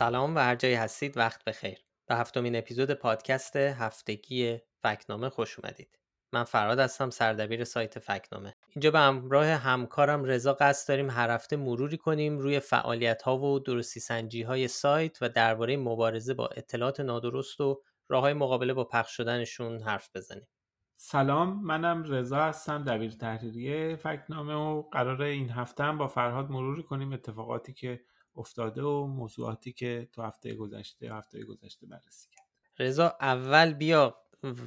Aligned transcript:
سلام 0.00 0.34
و 0.34 0.38
هر 0.38 0.56
جایی 0.56 0.74
هستید 0.74 1.16
وقت 1.16 1.44
بخیر. 1.44 1.78
به 2.06 2.16
هفتمین 2.16 2.56
اپیزود 2.56 2.90
پادکست 2.90 3.56
هفتگی 3.56 4.58
فکنامه 4.82 5.28
خوش 5.28 5.58
اومدید. 5.58 5.98
من 6.32 6.44
فراد 6.44 6.78
هستم 6.78 7.10
سردبیر 7.10 7.64
سایت 7.64 7.98
فکنامه. 7.98 8.54
اینجا 8.68 8.90
به 8.90 8.98
همراه 8.98 9.46
همکارم 9.46 10.24
رضا 10.24 10.52
قصد 10.52 10.88
داریم 10.88 11.10
هر 11.10 11.30
هفته 11.30 11.56
مروری 11.56 11.96
کنیم 11.96 12.38
روی 12.38 12.60
فعالیت 12.60 13.22
ها 13.22 13.38
و 13.38 13.58
درستی 13.58 14.00
سنجی 14.00 14.42
های 14.42 14.68
سایت 14.68 15.18
و 15.20 15.28
درباره 15.28 15.76
مبارزه 15.76 16.34
با 16.34 16.46
اطلاعات 16.46 17.00
نادرست 17.00 17.60
و 17.60 17.82
راه 18.08 18.22
های 18.22 18.32
مقابله 18.32 18.74
با 18.74 18.84
پخش 18.84 19.16
شدنشون 19.16 19.82
حرف 19.82 20.10
بزنیم. 20.14 20.48
سلام 20.96 21.64
منم 21.64 22.02
رضا 22.02 22.44
هستم 22.44 22.84
دبیر 22.84 23.10
تحریریه 23.10 23.96
فکنامه 23.96 24.54
و 24.54 24.82
قرار 24.82 25.22
این 25.22 25.50
هفته 25.50 25.84
هم 25.84 25.98
با 25.98 26.08
فرهاد 26.08 26.50
مروری 26.50 26.82
کنیم 26.82 27.12
اتفاقاتی 27.12 27.72
که 27.72 28.00
افتاده 28.36 28.82
و 28.82 29.06
موضوعاتی 29.06 29.72
که 29.72 30.08
تو 30.12 30.22
هفته 30.22 30.54
گذشته 30.54 31.14
هفته 31.14 31.44
گذشته 31.44 31.86
بررسی 31.86 32.28
کرد. 32.36 32.46
رضا 32.78 33.16
اول 33.20 33.72
بیا 33.72 34.16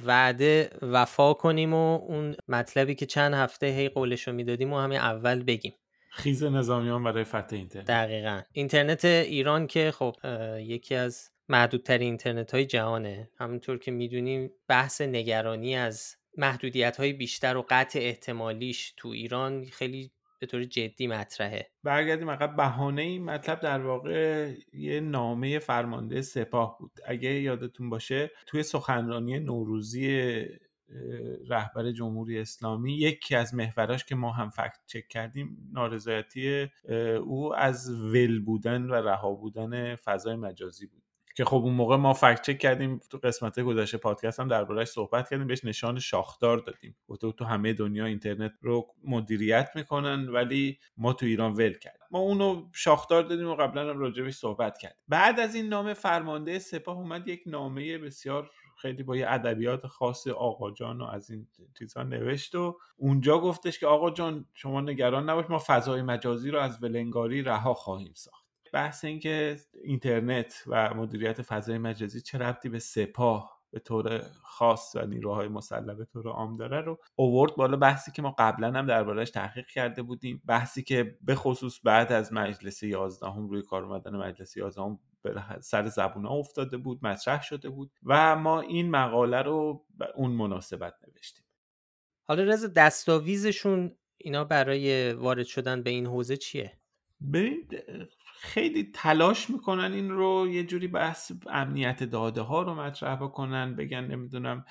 وعده 0.06 0.70
وفا 0.82 1.34
کنیم 1.34 1.74
و 1.74 2.00
اون 2.08 2.36
مطلبی 2.48 2.94
که 2.94 3.06
چند 3.06 3.34
هفته 3.34 3.66
هی 3.66 3.88
قولشو 3.88 4.32
می‌دادیم 4.32 4.72
و 4.72 4.78
همین 4.78 4.98
اول 4.98 5.42
بگیم. 5.42 5.74
خیز 6.10 6.44
نظامیان 6.44 7.04
برای 7.04 7.24
فتح 7.24 7.56
اینترنت. 7.56 7.86
دقیقا. 7.86 8.42
اینترنت 8.52 9.04
ایران 9.04 9.66
که 9.66 9.90
خب 9.90 10.16
یکی 10.58 10.94
از 10.94 11.30
محدودترین 11.48 12.08
اینترنت 12.08 12.54
های 12.54 12.66
جهانه. 12.66 13.30
همونطور 13.38 13.78
که 13.78 13.90
می‌دونیم 13.90 14.50
بحث 14.68 15.00
نگرانی 15.00 15.76
از 15.76 16.16
محدودیت 16.36 16.96
های 16.96 17.12
بیشتر 17.12 17.56
و 17.56 17.66
قطع 17.70 17.98
احتمالیش 17.98 18.94
تو 18.96 19.08
ایران 19.08 19.64
خیلی 19.64 20.10
به 20.44 20.48
طور 20.48 20.64
جدی 20.64 21.06
مطرحه. 21.06 21.70
برگردیم 21.82 22.30
عقب. 22.30 22.56
بهانه 22.56 23.02
این 23.02 23.24
مطلب 23.24 23.60
در 23.60 23.80
واقع 23.80 24.50
یه 24.72 25.00
نامه 25.00 25.58
فرمانده 25.58 26.22
سپاه 26.22 26.76
بود. 26.80 26.92
اگه 27.06 27.30
یادتون 27.30 27.90
باشه 27.90 28.30
توی 28.46 28.62
سخنرانی 28.62 29.38
نوروزی 29.38 30.34
رهبر 31.48 31.92
جمهوری 31.92 32.38
اسلامی 32.38 32.98
یکی 32.98 33.34
از 33.34 33.54
محوراش 33.54 34.04
که 34.04 34.14
ما 34.14 34.32
هم 34.32 34.50
فکت 34.50 34.80
چک 34.86 35.08
کردیم 35.08 35.56
نارضایتی 35.72 36.68
او 37.24 37.54
از 37.54 37.90
ول 37.90 38.44
بودن 38.44 38.82
و 38.82 38.94
رها 38.94 39.34
بودن 39.34 39.94
فضای 39.94 40.36
مجازی 40.36 40.86
بود. 40.86 41.03
که 41.34 41.44
خب 41.44 41.56
اون 41.56 41.74
موقع 41.74 41.96
ما 41.96 42.14
فکت 42.14 42.42
چک 42.42 42.58
کردیم 42.58 43.00
تو 43.10 43.18
قسمت 43.18 43.60
گذشته 43.60 43.98
پادکست 43.98 44.40
هم 44.40 44.48
دربارهش 44.48 44.88
صحبت 44.88 45.30
کردیم 45.30 45.46
بهش 45.46 45.64
نشان 45.64 45.98
شاخدار 45.98 46.58
دادیم. 46.58 46.96
گفته 47.08 47.32
تو 47.32 47.44
همه 47.44 47.72
دنیا 47.72 48.04
اینترنت 48.04 48.52
رو 48.60 48.86
مدیریت 49.04 49.70
می‌کنن 49.74 50.28
ولی 50.28 50.78
ما 50.96 51.12
تو 51.12 51.26
ایران 51.26 51.52
ول 51.52 51.72
کردیم. 51.72 52.06
ما 52.10 52.18
اونو 52.18 52.68
شاخدار 52.72 53.22
دادیم 53.22 53.48
و 53.48 53.54
قبلا 53.54 53.90
هم 53.90 53.98
راجبش 53.98 54.34
صحبت 54.34 54.78
کردیم. 54.78 55.02
بعد 55.08 55.40
از 55.40 55.54
این 55.54 55.68
نامه 55.68 55.94
فرمانده 55.94 56.58
سپاه 56.58 56.96
اومد 56.96 57.28
یک 57.28 57.42
نامه 57.46 57.98
بسیار 57.98 58.50
خیلی 58.76 59.02
با 59.02 59.16
یه 59.16 59.26
ادبیات 59.28 59.86
خاص 59.86 60.26
آقا 60.26 60.70
جان 60.70 61.00
و 61.00 61.04
از 61.04 61.30
این 61.30 61.46
چیزها 61.78 62.02
نوشت 62.02 62.54
و 62.54 62.78
اونجا 62.96 63.38
گفتش 63.38 63.78
که 63.78 63.86
آقا 63.86 64.10
جان 64.10 64.46
شما 64.54 64.80
نگران 64.80 65.30
نباش 65.30 65.44
ما 65.50 65.62
فضای 65.66 66.02
مجازی 66.02 66.50
رو 66.50 66.58
از 66.58 66.82
ولنگاری 66.82 67.42
رها 67.42 67.74
خواهیم 67.74 68.12
ساخت. 68.14 68.43
بحث 68.74 69.04
اینکه 69.04 69.56
اینترنت 69.84 70.64
و 70.66 70.94
مدیریت 70.94 71.42
فضای 71.42 71.78
مجازی 71.78 72.20
چه 72.20 72.38
ربطی 72.38 72.68
به 72.68 72.78
سپاه 72.78 73.64
به 73.70 73.80
طور 73.80 74.22
خاص 74.42 74.96
و 74.96 75.06
نیروهای 75.06 75.48
مسلح 75.48 75.94
به 75.94 76.04
طور 76.04 76.28
عام 76.28 76.56
داره 76.56 76.80
رو 76.80 76.98
اوورد 77.16 77.56
بالا 77.56 77.76
بحثی 77.76 78.12
که 78.12 78.22
ما 78.22 78.34
قبلا 78.38 78.72
هم 78.72 78.86
دربارهش 78.86 79.30
تحقیق 79.30 79.66
کرده 79.66 80.02
بودیم. 80.02 80.42
بحثی 80.46 80.82
که 80.82 81.18
به 81.22 81.34
خصوص 81.34 81.80
بعد 81.84 82.12
از 82.12 82.32
مجلس 82.32 82.82
11 82.82 83.26
هم 83.26 83.48
روی 83.48 83.62
کار 83.62 83.84
اومدن 83.84 84.16
مجلس 84.16 84.56
11 84.56 84.82
هم 84.82 84.98
سر 85.60 85.88
زبون 85.88 86.26
ها 86.26 86.34
افتاده 86.34 86.76
بود 86.76 87.06
مطرح 87.06 87.42
شده 87.42 87.68
بود 87.68 87.92
و 88.02 88.36
ما 88.36 88.60
این 88.60 88.90
مقاله 88.90 89.42
رو 89.42 89.86
به 89.98 90.06
اون 90.14 90.30
مناسبت 90.30 90.94
نوشتیم. 91.08 91.44
حالا 92.28 92.42
رضا 92.42 92.66
دستاویزشون 92.66 93.96
اینا 94.16 94.44
برای 94.44 95.12
وارد 95.12 95.46
شدن 95.46 95.82
به 95.82 95.90
این 95.90 96.06
حوزه 96.06 96.36
چیه؟ 96.36 96.78
ببین 97.32 97.68
خیلی 98.44 98.90
تلاش 98.94 99.50
می‌کنن 99.50 99.92
این 99.92 100.10
رو 100.10 100.48
یه 100.48 100.64
جوری 100.64 100.88
بحث 100.88 101.32
امنیت 101.46 102.02
داده 102.02 102.40
ها 102.40 102.62
رو 102.62 102.74
مطرح 102.74 103.16
بکنن 103.16 103.76
بگن 103.76 104.04
نمی‌دونم 104.04 104.64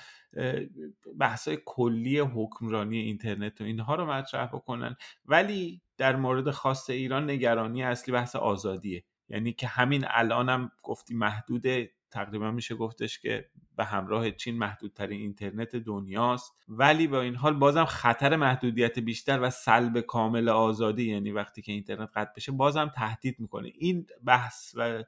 بحث 1.18 1.48
های 1.48 1.58
کلی 1.66 2.18
حکمرانی 2.18 2.98
اینترنت 2.98 3.60
و 3.60 3.64
اینها 3.64 3.94
رو 3.94 4.06
مطرح 4.06 4.46
بکنن. 4.46 4.96
ولی 5.26 5.80
در 5.96 6.16
مورد 6.16 6.50
خاص 6.50 6.90
ایران 6.90 7.30
نگرانی 7.30 7.82
اصلی 7.82 8.14
بحث 8.14 8.36
آزادیه. 8.36 9.04
یعنی 9.28 9.52
که 9.52 9.66
همین 9.66 10.04
الانم 10.08 10.70
گفتی 10.82 11.14
محدوده 11.14 11.90
تقریبا 12.14 12.50
میشه 12.50 12.74
گفتش 12.74 13.18
که 13.18 13.48
به 13.76 13.84
همراه 13.84 14.30
چین 14.30 14.58
محدودترین 14.58 15.20
اینترنت 15.20 15.76
دنیاست. 15.76 16.52
ولی 16.68 17.06
با 17.06 17.20
این 17.20 17.34
حال 17.34 17.54
بازم 17.54 17.84
خطر 17.84 18.36
محدودیت 18.36 18.98
بیشتر 18.98 19.40
و 19.42 19.50
سلب 19.50 20.00
کامل 20.00 20.48
آزادی 20.48 21.12
یعنی 21.12 21.32
وقتی 21.32 21.62
که 21.62 21.72
اینترنت 21.72 22.10
قطع 22.14 22.32
بشه 22.36 22.52
بازم 22.52 22.92
تهدید 22.96 23.40
می‌کنه. 23.40 23.72
این 23.78 24.06
بحث 24.24 24.74
و 24.76 25.04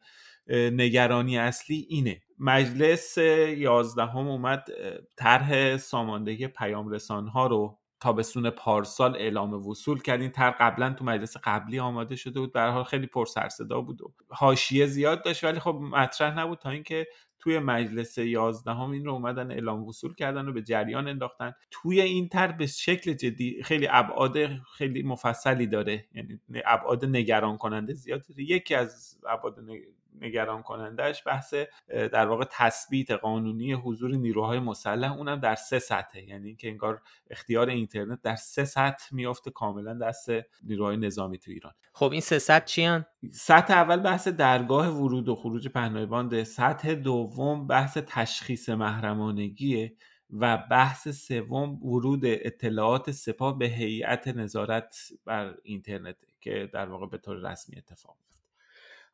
نگرانی 0.51 1.39
اصلی 1.39 1.87
اینه. 1.89 2.23
مجلس 2.39 3.19
یازدهم 3.57 4.29
اومد 4.29 4.65
طرح 5.17 5.77
ساماندهی 5.77 6.49
پیام 6.49 6.89
رسان 6.89 7.29
ها 7.29 7.47
رو 7.47 7.79
تابستون 8.01 8.51
پارسال 8.51 9.17
اعلام 9.17 9.55
وصول 9.55 10.03
کرد 10.03 10.21
این 10.21 10.31
تر 10.31 10.51
قبلا 10.51 10.93
تو 10.93 11.05
مجلس 11.05 11.37
قبلی 11.45 11.79
آماده 11.79 12.17
شده 12.17 12.41
بود. 12.41 12.53
به 12.53 12.61
حال 12.61 12.85
خیلی 12.85 13.07
پر 13.07 13.27
صدا 13.49 13.81
بود 13.81 14.03
و 14.03 14.13
حاشیه 14.29 14.87
زیاد 14.87 15.25
داشت 15.25 15.45
ولی 15.45 15.61
خب 15.61 15.75
مطرح 15.75 16.39
نبود 16.39 16.59
تا 16.59 16.71
اینکه 16.71 17.07
توی 17.39 17.59
مجلس 17.59 18.19
یازدهم 18.19 18.91
این 18.91 19.05
رو 19.05 19.13
اومدن 19.13 19.51
اعلام 19.51 19.85
وصول 19.85 20.15
کردن 20.15 20.49
و 20.49 20.53
به 20.53 20.63
جریان 20.63 21.09
انداختن. 21.09 21.53
توی 21.71 22.01
این 22.01 22.29
تر 22.29 22.53
به 22.53 22.67
شکل 22.67 23.13
جدی 23.13 23.63
خیلی 23.63 23.89
ابعاد 23.91 24.49
خیلی 24.77 25.03
مفصلی 25.03 25.67
داره. 25.67 26.05
یعنی 26.15 26.41
ابعاد 26.65 27.05
نگران 27.05 27.57
کننده 27.57 27.95
زیاد 27.95 28.25
یکی 28.37 28.75
از 28.75 29.19
ابعاد 29.29 29.61
نگران 30.21 30.63
کنندهش 30.63 31.23
بحث 31.27 31.55
در 31.89 32.27
واقع 32.27 32.45
تثبیت 32.51 33.11
قانونی 33.11 33.73
حضور 33.73 34.11
نیروهای 34.11 34.59
مسلح 34.59 35.13
اونم 35.13 35.41
در 35.41 35.55
سه 35.55 35.79
سطحه. 35.79 36.29
یعنی 36.29 36.49
اینکه 36.49 36.69
انگار 36.69 37.03
اختیار 37.31 37.69
اینترنت 37.69 38.23
در 38.23 38.37
سه 38.37 38.65
سطح 38.65 39.15
میافته 39.15 39.51
کاملا 39.51 39.95
دست 39.95 40.29
نیروهای 40.63 40.97
نظامی 40.97 41.39
تو 41.39 41.51
ایران. 41.51 41.73
خب 41.93 42.13
این 42.13 42.21
سه 42.21 42.39
سطح 42.39 42.65
چی 42.65 43.01
سطح 43.33 43.75
اول 43.75 43.97
بحث 43.97 44.29
درگاه 44.29 44.89
ورود 44.89 45.29
و 45.29 45.35
خروج 45.35 45.69
پهنای 45.69 46.07
باند. 46.07 46.43
سطح 46.43 46.95
دوم 46.95 47.67
بحث 47.67 47.99
تشخیص 48.07 48.69
محرمانگیه 48.69 49.97
و 50.31 50.59
بحث 50.71 51.09
سوم 51.09 51.85
ورود 51.85 52.21
اطلاعات 52.25 53.11
سپاه 53.11 53.59
به 53.59 53.67
هیئت 53.67 54.29
نظارت 54.29 54.97
بر 55.25 55.55
اینترنت 55.63 56.17
که 56.41 56.71
در 56.73 56.89
واقع 56.89 57.07
به 57.07 57.19
طور 57.19 57.51
رسمی 57.51 57.77
اتفاق 57.77 58.17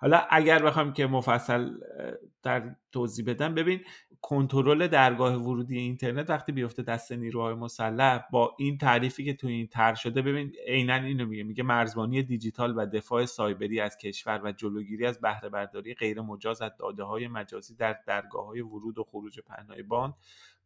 حالا 0.02 0.22
اگر 0.30 0.62
بخوام 0.62 0.92
که 0.92 1.06
مفصل‌تر 1.06 2.74
توضیح 2.92 3.24
بدم 3.26 3.54
ببین 3.54 3.80
کنترل 4.20 4.86
درگاه 4.86 5.34
ورودی 5.34 5.78
اینترنت 5.78 6.30
وقتی 6.30 6.52
بیفته 6.52 6.82
دست 6.82 7.12
نیروهای 7.12 7.54
مسلح 7.54 8.24
با 8.32 8.54
این 8.58 8.78
تعریفی 8.78 9.24
که 9.24 9.34
تو 9.34 9.46
این 9.46 9.66
طرح 9.66 9.94
شده 9.94 10.22
ببین 10.22 10.52
عینا 10.66 10.94
اینو 10.94 11.26
میگه 11.26 11.42
میگه 11.42 11.62
مرزبانی 11.62 12.22
دیجیتال 12.22 12.78
و 12.78 12.86
دفاع 12.86 13.26
سایبری 13.26 13.80
از 13.80 13.96
کشور 13.96 14.40
و 14.44 14.52
جلوگیری 14.52 15.06
از 15.06 15.20
بهره 15.20 15.48
برداری 15.48 15.94
غیر 15.94 16.20
مجاز 16.20 16.62
از 16.62 16.70
داده 16.78 17.02
های 17.02 17.28
مجازی 17.28 17.74
در 17.74 17.96
درگاه 18.06 18.46
های 18.46 18.60
ورود 18.60 18.98
و 18.98 19.04
خروج 19.04 19.40
پهنای 19.40 19.82
باند 19.82 20.14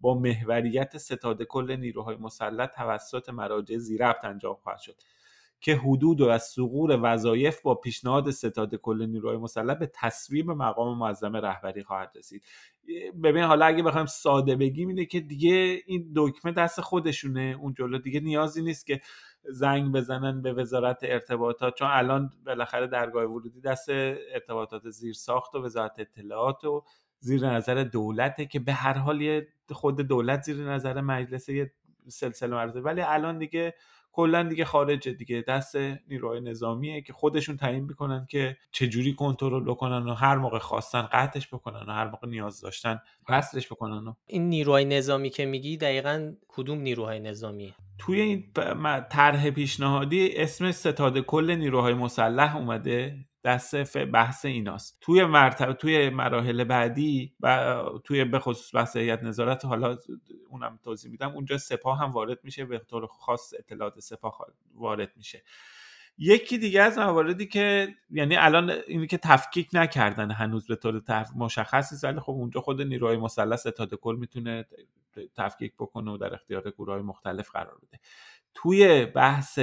با 0.00 0.15
محوریت 0.15 0.99
ستاد 0.99 1.43
کل 1.43 1.77
نیروهای 1.77 2.17
مسلح 2.17 2.67
توسط 2.67 3.29
مراجع 3.29 3.77
زیربط 3.77 4.25
انجام 4.25 4.55
خواهد 4.55 4.79
شد. 4.79 4.97
که 5.61 5.76
حدود 5.76 6.20
و 6.20 6.29
از 6.29 6.43
سقور 6.43 6.99
وظایف 7.03 7.62
با 7.62 7.75
پیشنهاد 7.75 8.31
ستاد 8.31 8.75
کل 8.75 9.06
نیروهای 9.06 9.37
مسلح 9.37 9.75
به 9.75 9.91
تصویب 9.94 10.50
مقام 10.50 10.99
معظم 10.99 11.37
رهبری 11.37 11.82
خواهد 11.82 12.12
رسید. 12.17 12.43
ببین 13.23 13.43
حالا 13.43 13.67
اگه 13.67 13.82
بخوایم 13.82 14.06
ساده 14.06 14.56
بگیم 14.56 14.88
اینه 14.88 15.05
که 15.05 15.20
دیگه 15.20 15.82
این 15.87 16.12
دکمه 16.17 16.53
دست 16.53 16.81
خودشونه. 16.81 17.56
اون 17.61 17.75
جلو 17.75 17.99
دیگه 17.99 18.20
نیازی 18.20 18.62
نیست 18.62 18.87
که 18.87 19.00
زنگ 19.49 19.93
بزنن 19.93 20.43
به 20.43 20.53
وزارت 20.53 20.99
ارتباطات 21.03 21.75
چون 21.75 21.88
الان 21.91 22.31
بالاخره 22.47 22.87
درگاه 22.87 23.25
ورودی 23.25 23.61
دست 23.61 23.88
ارتباطات 23.88 24.91
زیر 24.91 25.12
ساخت 25.12 25.55
و 25.55 25.64
وزارت 25.64 25.94
اطلاعات 25.99 26.64
و 26.64 26.85
زیر 27.20 27.47
نظر 27.47 27.85
دولته 27.85 28.47
که 28.47 28.61
به 28.61 28.73
هر 28.73 28.99
حال 28.99 29.43
خود 29.70 30.00
دولت 30.00 30.43
زیر 30.43 30.56
نظر 30.56 31.00
مجلس 31.00 31.49
سلسله 32.09 32.55
مرزه 32.56 32.81
ولی 32.81 33.00
الان 33.00 33.38
دیگه 33.38 33.75
کلا 34.17 34.43
دیگه 34.43 34.65
خارجه 34.65 35.13
دیگه 35.13 35.45
دست 35.49 35.77
نیروهای 36.09 36.41
نظامیه 36.41 37.01
که 37.01 37.13
خودشون 37.13 37.57
تعیین 37.57 37.85
می‌کنن 37.85 38.27
که 38.31 38.57
چجوری 38.73 39.15
کنترل 39.15 39.65
بکنن 39.65 40.09
و 40.09 40.15
هر 40.15 40.37
موقع 40.37 40.59
خواستن 40.59 41.03
قطعش 41.13 41.49
بکنن 41.49 41.81
و 41.89 41.93
هر 41.93 42.11
موقع 42.11 42.29
نیاز 42.29 42.61
داشتن 42.61 43.01
وصلش 43.29 43.67
بکنن 43.67 44.09
و. 44.09 44.15
این 44.27 44.49
نیروهای 44.49 44.85
نظامی 44.85 45.31
که 45.31 45.47
میگی 45.47 45.77
دقیقا 45.77 46.33
کدوم 46.49 46.79
نیروهای 46.79 47.21
نظامیه 47.21 47.75
توی 47.99 48.21
این 48.21 48.53
طرح 49.11 49.51
پیشنهادی 49.51 50.37
اسم 50.37 50.73
ستاد 50.73 51.19
کل 51.19 51.51
نیروهای 51.51 51.95
مسلح 51.95 52.57
اومده 52.57 53.25
دست 53.47 53.97
بحث 53.99 54.45
ایناست. 54.45 54.99
توی 55.01 55.25
مرتبه 55.25 55.73
توی 55.73 56.11
مراحل 56.11 56.65
بعدی 56.65 57.35
و 57.41 57.83
توی 58.05 58.25
به 58.25 58.39
خصوص 58.39 58.75
بحث 58.75 58.97
هیئت 58.97 59.23
نظارت 59.23 59.65
حالا 59.65 59.99
اونم 60.49 60.79
توضیح 60.85 61.11
میدم 61.11 61.31
اونجا 61.31 61.59
سپاه 61.59 61.99
هم 61.99 62.11
وارد 62.11 62.39
میشه 62.43 62.65
به 62.65 62.79
طور 62.79 63.07
خاص 63.07 63.55
اطلاعات 63.59 64.01
سپاه 64.01 64.47
وارد 64.75 65.13
میشه. 65.17 65.43
یکی 66.19 66.59
دیگه 66.59 66.83
از 66.83 66.99
مواردی 66.99 67.47
که 67.47 67.95
یعنی 68.11 68.37
الان 68.37 68.71
اینی 68.87 69.07
که 69.07 69.19
تفکیک 69.19 69.69
نکردن 69.73 70.31
هنوز 70.31 70.67
به 70.67 70.77
طور 70.77 71.01
تف... 71.01 71.31
مشخص 71.37 72.05
ولی 72.05 72.21
خب 72.21 72.33
اونجا 72.33 72.61
خود 72.61 72.83
نیروهای 72.83 73.17
مسلح 73.17 73.57
ستاد 73.57 73.95
کل 73.95 74.17
می‌تونه 74.17 74.67
تفکیک 75.37 75.75
بکنه 75.75 76.11
و 76.11 76.17
در 76.17 76.35
اختیار 76.35 76.71
گروه 76.71 77.03
مختلف 77.03 77.51
قرار 77.51 77.79
بده. 77.83 78.01
توی 78.55 79.07
بحث 79.07 79.59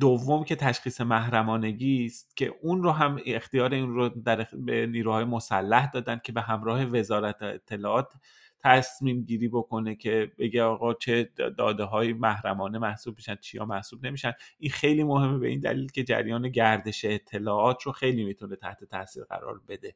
دوم 0.00 0.44
که 0.44 0.56
تشخیص 0.56 1.00
محرمانگی 1.00 2.06
است 2.06 2.36
که 2.36 2.54
اون 2.62 2.82
رو 2.82 2.90
هم 2.90 3.20
اختیار 3.26 3.74
این 3.74 3.94
رو 3.94 4.08
در 4.08 4.46
به 4.52 4.86
نیروهای 4.86 5.24
مسلح 5.24 5.90
دادن 5.90 6.20
که 6.24 6.32
به 6.32 6.40
همراه 6.40 6.84
وزارت 6.84 7.42
اطلاعات 7.42 8.12
تصمیم 8.58 9.22
گیری 9.24 9.48
بکنه 9.48 9.94
که 9.94 10.32
بگه 10.38 10.62
آقا 10.62 10.94
چه 10.94 11.30
داده 11.58 11.84
های 11.84 12.12
محرمانه 12.12 12.78
محسوب 12.78 13.16
میشن 13.16 13.36
چیا 13.36 13.64
محسوب 13.64 14.06
نمیشن. 14.06 14.32
این 14.58 14.70
خیلی 14.70 15.04
مهمه 15.04 15.38
به 15.38 15.48
این 15.48 15.60
دلیل 15.60 15.90
که 15.90 16.04
جریان 16.04 16.48
گردش 16.48 17.04
اطلاعات 17.04 17.82
رو 17.82 17.92
خیلی 17.92 18.24
می‌تونه 18.24 18.56
تحت 18.56 18.84
تاثیر 18.84 19.24
قرار 19.24 19.60
بده. 19.68 19.94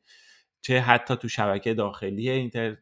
چه 0.61 0.81
حتی 0.81 1.17
تو 1.17 1.29
شبکه 1.29 1.75
داخلی 1.75 2.31
اینتر 2.31 2.77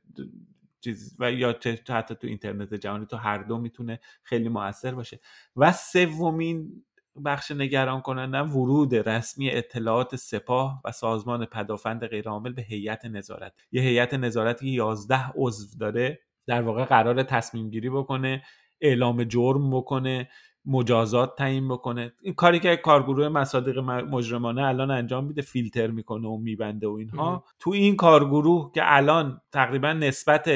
و 1.18 1.32
یا 1.32 1.48
حتی 1.88 2.14
تو 2.14 2.26
اینترنت 2.26 2.74
جهانی 2.74 3.06
تو 3.06 3.16
هر 3.16 3.38
دو 3.38 3.58
می‌تونه 3.58 4.00
خیلی 4.22 4.48
موثر 4.48 4.94
باشه. 4.94 5.20
و 5.56 5.72
سومین 5.72 6.84
بخش 7.24 7.50
نگران 7.50 8.00
کننده 8.00 8.38
ورود 8.38 8.94
رسمی 8.94 9.50
اطلاعات 9.50 10.16
سپاه 10.16 10.80
و 10.84 10.92
سازمان 10.92 11.46
پدافند 11.46 12.06
غیرعامل 12.06 12.52
به 12.52 12.62
هیئت 12.62 13.04
نظارت. 13.04 13.52
یه 13.72 13.82
هیئت 13.82 14.14
نظارتی 14.14 14.70
11 14.70 15.18
عضو 15.34 15.78
داره 15.78 16.18
در 16.46 16.62
واقع 16.62 16.84
قرار 16.84 17.22
تصمیم 17.22 17.70
گیری 17.70 17.90
بکنه 17.90 18.42
اعلام 18.80 19.24
جرم 19.24 19.70
بکنه 19.70 20.28
مجازات 20.66 21.36
تعیین 21.36 21.68
بکنه. 21.68 22.12
این 22.22 22.34
کاری 22.34 22.60
که 22.60 22.76
کارگروه 22.76 23.28
مصادیق 23.28 23.78
مجرمانه 23.78 24.62
الان 24.62 24.90
انجام 24.90 25.24
میده 25.24 25.42
فیلتر 25.42 25.86
می‌کنه 25.86 26.28
و 26.28 26.36
میبنده 26.36 26.88
و 26.88 26.92
اینها. 26.92 27.44
تو 27.58 27.70
این 27.70 27.96
کارگروه 27.96 28.70
که 28.74 28.80
الان 28.84 29.40
تقریبا 29.52 29.92
نسبت 29.92 30.48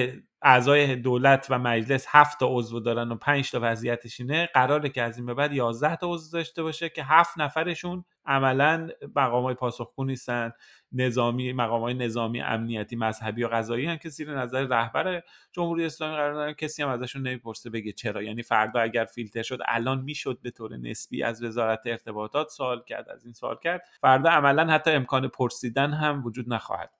اعضای 0.42 0.96
دولت 0.96 1.46
و 1.50 1.58
مجلس 1.58 2.06
هفت 2.08 2.40
تا 2.40 2.46
عضو 2.50 2.80
دارن 2.80 3.12
و 3.12 3.14
پنج 3.16 3.50
تا 3.50 3.58
وضعیتش 3.62 4.20
اینه 4.20 4.48
قراره 4.54 4.88
که 4.88 5.02
از 5.02 5.16
این 5.16 5.26
به 5.26 5.34
بعد 5.34 5.52
11 5.52 5.96
تا 5.96 6.06
عضو 6.10 6.38
داشته 6.38 6.62
باشه 6.62 6.88
که 6.88 7.04
هفت 7.04 7.38
نفرشون 7.38 8.04
عملا 8.26 8.88
مقام 9.16 9.44
های 9.44 9.54
پاسخگو 9.54 10.04
نیستن 10.04 10.52
نظامی 10.92 11.52
مقام 11.52 11.80
های 11.80 11.94
نظامی 11.94 12.40
امنیتی 12.40 12.96
مذهبی 12.96 13.44
و 13.44 13.48
قضایی 13.48 13.86
هم 13.86 13.96
که 13.96 14.08
زیر 14.08 14.38
نظر 14.38 14.66
رهبر 14.66 15.22
جمهوری 15.52 15.84
اسلامی 15.84 16.16
قرار 16.16 16.34
دارن. 16.34 16.52
کسی 16.52 16.82
هم 16.82 16.88
ازشون 16.88 17.22
نمی‌پرسه 17.22 17.70
بگه 17.70 17.92
چرا. 17.92 18.22
یعنی 18.22 18.42
فردا 18.42 18.80
اگر 18.80 19.04
فیلتر 19.04 19.42
شد 19.42 19.58
الان 19.66 20.00
می‌شد 20.00 20.38
به 20.42 20.50
طور 20.50 20.76
نسبی 20.76 21.22
از 21.22 21.42
وزارت 21.42 21.80
ارتباطات 21.86 22.48
سوال 22.48 22.82
کرد 22.86 23.08
از 23.08 23.24
این 23.24 23.34
سوال 23.34 23.56
کرد. 23.62 23.82
فردا 24.00 24.30
عملا 24.30 24.66
حتی 24.72 24.90
امکان 24.90 25.28
پرسیدن 25.28 25.92
هم 25.92 26.24
وجود 26.26 26.52
نخواهد. 26.54 26.90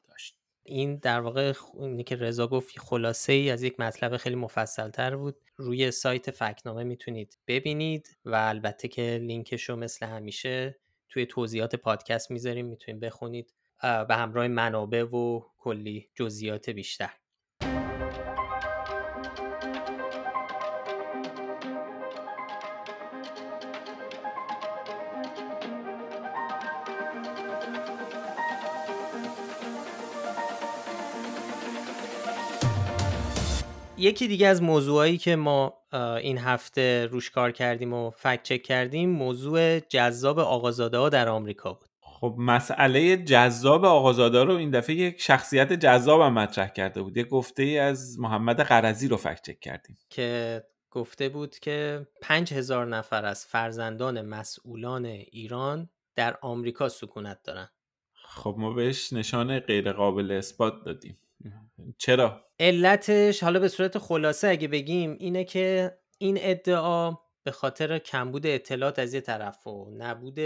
این 0.67 0.97
در 0.97 1.21
واقع 1.21 1.53
اینی 1.81 2.05
که 2.05 2.17
رضا 2.17 2.47
گفت 2.47 2.79
خلاصه 2.79 3.33
ای 3.33 3.51
از 3.51 3.63
یک 3.63 3.81
مطلب 3.81 4.17
خیلی 4.17 4.37
مفصل 4.37 4.91
تر 4.91 5.17
بود. 5.17 5.37
روی 5.57 5.91
سایت 5.91 6.31
فکنامه 6.31 6.85
می‌تونید 6.85 7.39
ببینید 7.47 8.17
و 8.25 8.35
البته 8.35 8.89
که 8.89 9.19
لینکش 9.23 9.63
رو 9.63 9.77
مثل 9.77 10.07
همیشه 10.07 10.79
توی 11.09 11.27
توضیحات 11.27 11.77
پادکست 11.77 12.31
می‌ذاریم 12.31 12.67
می‌تونید 12.67 13.01
بخونید 13.01 13.55
به 13.83 14.15
همراه 14.15 14.49
منابع 14.49 15.03
و 15.03 15.41
کلی 15.59 16.11
جزئیات 16.15 16.71
بیشتر. 16.71 17.11
یکی 33.99 34.29
دیگه 34.29 34.47
از 34.47 34.63
موضوعایی 34.63 35.19
که 35.19 35.37
ما 35.37 35.75
این 36.23 36.39
هفته 36.39 37.07
روش 37.07 37.31
کار 37.31 37.53
کردیم 37.53 37.93
و 37.93 38.11
فکت 38.11 38.43
چک 38.43 38.63
کردیم 38.63 39.11
موضوع 39.11 39.81
جذاب 39.81 40.39
آقازاده 40.39 40.99
ها 40.99 41.09
در 41.09 41.29
آمریکا 41.29 41.73
بود. 41.73 41.89
خب 42.01 42.35
مسئله 42.39 43.17
جذاب 43.17 43.85
آقازاده 43.85 44.45
رو 44.45 44.55
این 44.55 44.71
دفعه 44.71 44.97
یک 44.97 45.21
شخصیت 45.21 45.73
جذاب 45.73 46.21
هم 46.21 46.33
مطرح 46.33 46.69
کرده 46.69 47.03
بود. 47.03 47.17
یه 47.17 47.25
گفته 47.25 47.63
ای 47.63 47.79
از 47.79 48.19
محمد 48.21 48.61
قرضی 48.61 49.09
رو 49.09 49.17
فکت 49.17 49.43
چک 49.43 49.61
کردیم. 49.61 49.97
که 50.11 50.63
گفته 50.91 51.29
بود 51.29 51.59
که 51.59 52.07
پنج 52.23 52.55
هزار 52.55 52.87
نفر 52.87 53.25
از 53.25 53.47
فرزندان 53.47 54.23
مسئولان 54.23 55.05
ایران 55.05 55.89
در 56.17 56.39
آمریکا 56.43 56.89
سکونت 56.89 57.43
دارن. 57.45 57.69
خب 58.25 58.55
ما 58.59 58.73
بهش 58.73 59.13
نشان 59.13 59.59
غیر 59.59 59.93
قابل 59.93 60.31
اثبات 60.31 60.75
دادیم. 60.85 61.19
چرا؟ 61.99 62.44
علتش 62.61 63.43
حالا 63.43 63.61
به 63.61 63.69
صورت 63.69 63.99
خلاصه 63.99 64.49
اگه 64.49 64.69
بگیم 64.69 65.17
اینه 65.21 65.44
که 65.44 65.99
این 66.19 66.38
ادعا 66.41 67.17
به 67.44 67.50
خاطر 67.50 67.99
کمبود 67.99 68.47
اطلاعات 68.47 68.99
از 68.99 69.15
یه 69.15 69.21
طرف 69.21 69.67
و 69.67 69.91
نبود 69.91 70.38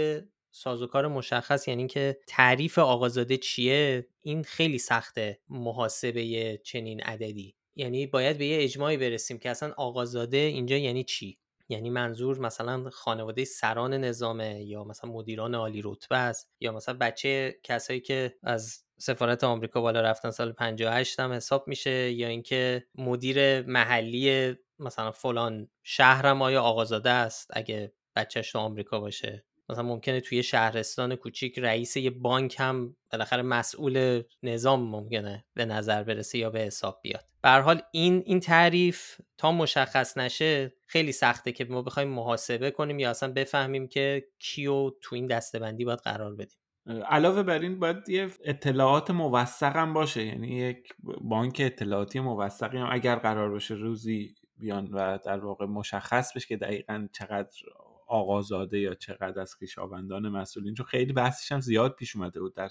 سازوکار 0.51 1.07
مشخص 1.07 1.67
یعنی 1.67 1.87
که 1.87 2.19
تعریف 2.27 2.79
آقازاده 2.79 3.37
چیه 3.37 4.07
این 4.21 4.43
خیلی 4.43 4.77
سخته 4.77 5.39
محاسبه 5.49 6.57
چنین 6.63 7.01
عددی. 7.01 7.55
یعنی 7.75 8.07
باید 8.07 8.37
به 8.37 8.45
یه 8.45 8.63
اجماعی 8.63 8.97
برسیم 8.97 9.37
که 9.37 9.49
اصلا 9.49 9.73
آقازاده 9.77 10.37
اینجا 10.37 10.77
یعنی 10.77 11.03
چی؟ 11.03 11.37
یعنی 11.69 11.89
منظور 11.89 12.39
مثلا 12.39 12.89
خانواده 12.89 13.45
سران 13.45 13.93
نظامه 13.93 14.63
یا 14.63 14.83
مثلا 14.83 15.11
مدیران 15.11 15.55
عالی 15.55 15.81
رتبه 15.85 16.17
است 16.17 16.49
یا 16.59 16.71
مثلا 16.71 16.97
بچه 17.01 17.59
کسایی 17.63 17.99
که 17.99 18.35
از 18.43 18.83
سفارت 19.01 19.43
آمریکا 19.43 19.81
بالا 19.81 20.01
رفتن 20.01 20.31
سال 20.31 20.51
58 20.51 21.19
هم 21.19 21.31
حساب 21.31 21.67
میشه 21.67 22.11
یا 22.11 22.27
اینکه 22.27 22.85
مدیر 22.95 23.61
محلی 23.61 24.55
مثلا 24.79 25.11
فلان 25.11 25.67
شهرم 25.83 26.41
آیا 26.41 26.61
آقازاده 26.61 27.09
است 27.09 27.51
اگه 27.53 27.93
بچهش 28.15 28.51
تو 28.51 28.59
آمریکا 28.59 28.99
باشه؟ 28.99 29.45
مثلا 29.69 29.83
ممکنه 29.83 30.19
توی 30.21 30.43
شهرستان 30.43 31.15
کوچیک 31.15 31.59
رئیس 31.59 31.97
یه 31.97 32.09
بانک 32.09 32.55
هم 32.59 32.95
بالاخره 33.11 33.41
مسئول 33.41 34.23
نظام 34.43 34.89
ممکنه 34.89 35.45
به 35.53 35.65
نظر 35.65 36.03
برسه 36.03 36.37
یا 36.37 36.49
به 36.49 36.59
حساب 36.59 36.99
بیاد. 37.01 37.25
به 37.41 37.49
حال 37.49 37.81
این 37.91 38.23
این 38.25 38.39
تعریف 38.39 39.21
تا 39.37 39.51
مشخص 39.51 40.17
نشه 40.17 40.73
خیلی 40.87 41.11
سخته 41.11 41.51
که 41.51 41.65
ما 41.65 41.81
بخوایم 41.81 42.09
محاسبه 42.09 42.71
کنیم 42.71 42.99
یا 42.99 43.09
اصلا 43.09 43.31
بفهمیم 43.33 43.87
که 43.87 44.27
کیو 44.39 44.89
تو 45.01 45.15
این 45.15 45.27
دستبندی 45.27 45.85
باید 45.85 45.99
قرار 45.99 46.35
بدیم. 46.35 46.57
علاوه 46.87 47.43
بر 47.43 47.59
این 47.59 47.79
باید 47.79 48.09
یه 48.09 48.31
اطلاعات 48.43 49.11
موثق 49.11 49.75
هم 49.75 49.93
باشه. 49.93 50.25
یعنی 50.25 50.47
یک 50.47 50.93
بانک 51.21 51.61
اطلاعاتی 51.65 52.19
موثقی 52.19 52.77
هم 52.77 52.87
اگر 52.91 53.15
قرار 53.15 53.49
باشه 53.49 53.73
روزی 53.73 54.35
بیان 54.57 54.87
و 54.91 55.19
در 55.25 55.45
واقع 55.45 55.65
مشخص 55.65 56.33
بشه 56.35 56.47
که 56.47 56.57
دقیقا 56.57 57.07
چقدر 57.13 57.57
آقازاده 58.07 58.79
یا 58.79 58.95
چقدر 58.95 59.39
از 59.41 59.55
خویشاوندان 59.55 60.29
مسئولین. 60.29 60.73
چون 60.73 60.85
خیلی 60.85 61.13
بحثش 61.13 61.51
هم 61.51 61.59
زیاد 61.59 61.95
پیش 61.95 62.15
اومده 62.15 62.39
بود 62.39 62.55
در 62.55 62.69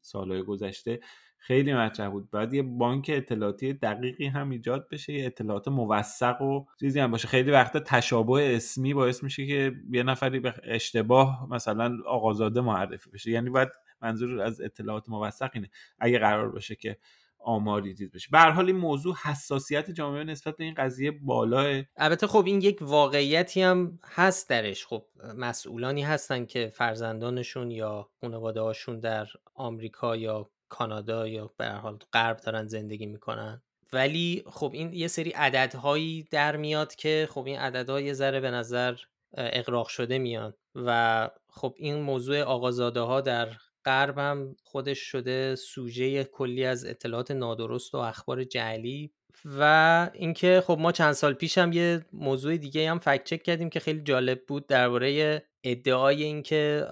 سالهای 0.00 0.42
گذشته. 0.42 1.00
خیلی 1.42 1.74
مطرح 1.74 2.08
بود. 2.08 2.30
بعد 2.30 2.54
یه 2.54 2.62
بانک 2.62 3.10
اطلاعاتی 3.14 3.72
دقیقی 3.72 4.26
هم 4.26 4.50
ایجاد 4.50 4.88
بشه 4.88 5.12
یه 5.12 5.26
اطلاعات 5.26 5.68
موثق 5.68 6.42
و 6.42 6.64
چیزی 6.80 7.00
هم 7.00 7.10
باشه. 7.10 7.28
خیلی 7.28 7.50
وقتا 7.50 7.80
تشابه 7.80 8.56
اسمی 8.56 8.94
باعث 8.94 9.22
میشه 9.22 9.46
که 9.46 9.72
یه 9.92 10.02
نفری 10.02 10.40
به 10.40 10.54
اشتباه 10.62 11.46
مثلا 11.50 11.96
آقازاده 12.06 12.60
معرفی 12.60 13.10
بشه. 13.10 13.30
یعنی 13.30 13.50
باید 13.50 13.68
منظور 14.02 14.40
از 14.40 14.60
اطلاعات 14.60 15.08
موثق 15.08 15.50
اینه. 15.54 15.70
اگه 15.98 16.18
قرار 16.18 16.50
باشه 16.50 16.74
که 16.74 16.96
آماری 17.38 17.94
دید 17.94 18.12
بشه. 18.12 18.28
به 18.32 18.38
حال 18.38 18.66
این 18.66 18.76
موضوع 18.76 19.14
حساسیت 19.14 19.90
جامعه 19.90 20.24
نسبت 20.24 20.56
به 20.56 20.64
این 20.64 20.74
قضیه 20.74 21.10
بالاه 21.10 21.82
البته 21.96 22.26
خب 22.26 22.44
این 22.46 22.60
یک 22.60 22.78
واقعیتی 22.80 23.62
هم 23.62 23.98
هست 24.04 24.50
درش. 24.50 24.86
خب 24.86 25.04
مسئولانی 25.36 26.02
هستن 26.02 26.46
که 26.46 26.72
فرزندانشون 26.74 27.70
یا 27.70 28.08
خانواده 28.20 28.60
هاشون 28.60 29.00
در 29.00 29.26
آمریکا 29.54 30.16
یا 30.16 30.50
کانادا 30.70 31.28
یا 31.28 31.50
به 31.56 31.68
حال 31.68 31.98
غرب 32.12 32.36
دارن 32.36 32.66
زندگی 32.66 33.06
می‌کنن. 33.06 33.62
ولی 33.92 34.42
خب 34.46 34.70
این 34.74 34.92
یه 34.92 35.08
سری 35.08 35.30
عددهایی 35.30 36.28
در 36.30 36.56
میاد 36.56 36.94
که 36.94 37.28
خب 37.30 37.46
این 37.46 37.58
عددها 37.58 38.00
یه 38.00 38.12
ذره 38.12 38.40
به 38.40 38.50
نظر 38.50 38.96
اقراق 39.34 39.88
شده 39.88 40.18
میان 40.18 40.54
و 40.74 41.30
خب 41.48 41.74
این 41.76 42.00
موضوع 42.00 42.40
آقازاده 42.42 43.00
ها 43.00 43.20
در 43.20 43.48
غرب 43.84 44.18
هم 44.18 44.56
خودش 44.62 44.98
شده 44.98 45.54
سوژه 45.54 46.24
کلی 46.24 46.64
از 46.64 46.84
اطلاعات 46.84 47.30
نادرست 47.30 47.94
و 47.94 47.98
اخبار 47.98 48.44
جعلی 48.44 49.12
و 49.44 50.10
اینکه 50.14 50.62
خب 50.66 50.78
ما 50.80 50.92
چند 50.92 51.12
سال 51.12 51.34
پیش 51.34 51.58
هم 51.58 51.72
یه 51.72 52.06
موضوع 52.12 52.56
دیگه 52.56 52.90
هم 52.90 52.98
فکت 52.98 53.24
چک 53.24 53.42
کردیم 53.42 53.70
که 53.70 53.80
خیلی 53.80 54.00
جالب 54.00 54.46
بود 54.46 54.66
درباره 54.66 55.42
ادعای 55.64 56.22
اینکه 56.22 56.86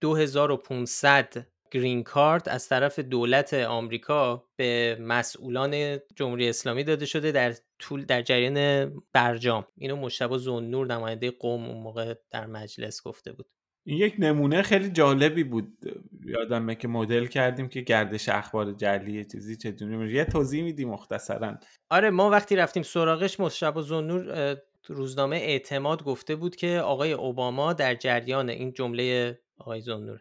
2500 0.00 1.46
گرین 1.74 2.02
کارت 2.02 2.48
از 2.48 2.68
طرف 2.68 2.98
دولت 2.98 3.54
آمریکا 3.54 4.44
به 4.56 4.96
مسئولان 5.00 5.98
جمهوری 6.16 6.48
اسلامی 6.48 6.84
داده 6.84 7.06
شده 7.06 7.32
در 7.32 7.54
طول 7.78 8.04
در 8.04 8.22
جریان 8.22 8.90
برجام. 9.12 9.66
اینو 9.76 9.96
مشتبه 9.96 10.38
زنور 10.38 10.86
نماینده 10.86 11.30
قوم 11.30 11.64
اون 11.64 11.82
موقع 11.82 12.14
در 12.30 12.46
مجلس 12.46 13.02
گفته 13.02 13.32
بود. 13.32 13.46
این 13.86 13.98
یک 13.98 14.14
نمونه 14.18 14.62
خیلی 14.62 14.88
جالبی 14.88 15.44
بود. 15.44 15.78
یادمه 16.24 16.74
که 16.74 16.88
مدل 16.88 17.26
کردیم 17.26 17.68
که 17.68 17.80
گردش 17.80 18.28
اخبار 18.28 18.72
جلی 18.72 19.24
چیزی 19.24 19.56
چه 19.56 19.74
یه 20.10 20.24
توضیح 20.24 20.62
میدی 20.62 20.84
مختصرا. 20.84 21.58
آره 21.90 22.10
ما 22.10 22.30
وقتی 22.30 22.56
رفتیم 22.56 22.82
سراغش 22.82 23.40
مشتبه 23.40 23.82
زنور 23.82 24.56
روزنامه 24.86 25.36
اعتماد 25.36 26.04
گفته 26.04 26.36
بود 26.36 26.56
که 26.56 26.78
آقای 26.78 27.12
اوباما 27.12 27.72
در 27.72 27.94
جریان 27.94 28.50
این 28.50 28.72
جمله 28.72 29.38
آقای 29.58 29.80
زنور 29.80 30.20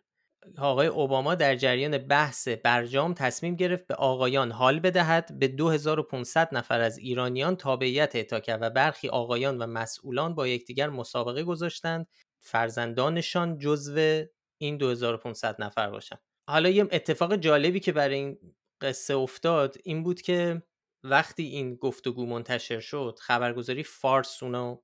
آقای 0.57 0.87
اوباما 0.87 1.35
در 1.35 1.55
جریان 1.55 1.97
بحث 1.97 2.47
برجام 2.47 3.13
تصمیم 3.13 3.55
گرفت 3.55 3.87
به 3.87 3.95
آقایان 3.95 4.51
حال 4.51 4.79
بدهد. 4.79 5.39
به 5.39 5.47
2500 5.47 6.55
نفر 6.55 6.81
از 6.81 6.97
ایرانیان 6.97 7.55
تابعیت 7.55 8.15
اعطا 8.15 8.39
کرد 8.39 8.61
و 8.61 8.69
برخی 8.69 9.09
آقایان 9.09 9.57
و 9.57 9.67
مسئولان 9.67 10.35
با 10.35 10.47
یکدیگر 10.47 10.89
مسابقه 10.89 11.43
گذاشتند. 11.43 12.07
فرزندانشان 12.41 13.57
جزو 13.57 14.23
این 14.57 14.77
2500 14.77 15.61
نفر 15.61 15.89
باشن. 15.89 16.17
حالا 16.49 16.69
یه 16.69 16.87
اتفاق 16.91 17.35
جالبی 17.35 17.79
که 17.79 17.91
برای 17.91 18.15
این 18.15 18.37
قصه 18.81 19.15
افتاد 19.15 19.75
این 19.83 20.03
بود 20.03 20.21
که 20.21 20.63
وقتی 21.03 21.43
این 21.43 21.75
گفتگو 21.75 22.25
منتشر 22.25 22.79
شد 22.79 23.19
خبرگزاری 23.21 23.83
فارس 23.83 24.43
اونو 24.43 24.81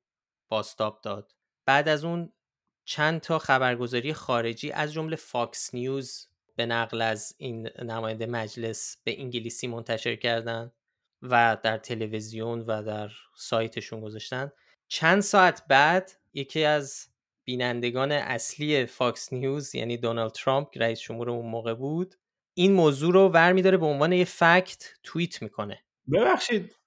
باستاب 0.49 1.01
داد. 1.03 1.31
بعد 1.65 1.89
از 1.89 2.05
اون 2.05 2.33
چند 2.89 3.21
تا 3.21 3.39
خبرگزاری 3.39 4.13
خارجی 4.13 4.71
از 4.71 4.93
جمله 4.93 5.15
فاکس 5.15 5.73
نیوز 5.73 6.27
به 6.55 6.65
نقل 6.65 7.01
از 7.01 7.35
این 7.37 7.69
نماینده 7.81 8.25
مجلس 8.25 8.97
به 9.03 9.19
انگلیسی 9.21 9.67
منتشر 9.67 10.15
کردن 10.15 10.71
و 11.21 11.57
در 11.63 11.77
تلویزیون 11.77 12.59
و 12.59 12.83
در 12.83 13.09
سایتشون 13.35 14.01
گذاشتن. 14.01 14.51
چند 14.87 15.21
ساعت 15.21 15.63
بعد 15.67 16.11
یکی 16.33 16.63
از 16.63 17.07
بینندگان 17.43 18.11
اصلی 18.11 18.85
فاکس 18.85 19.33
نیوز 19.33 19.75
یعنی 19.75 19.97
دونالد 19.97 20.31
ترامپ 20.31 20.67
رئیس 20.75 20.99
جمهور 20.99 21.29
اون 21.29 21.45
موقع 21.45 21.73
بود 21.73 22.15
این 22.53 22.73
موضوع 22.73 23.13
رو 23.13 23.29
ور 23.29 23.53
میداره 23.53 23.77
به 23.77 23.85
عنوان 23.85 24.13
یه 24.13 24.25
fact 24.25 24.93
توییت 25.03 25.41
می‌کنه. 25.41 25.83
ببخشید 26.13 26.78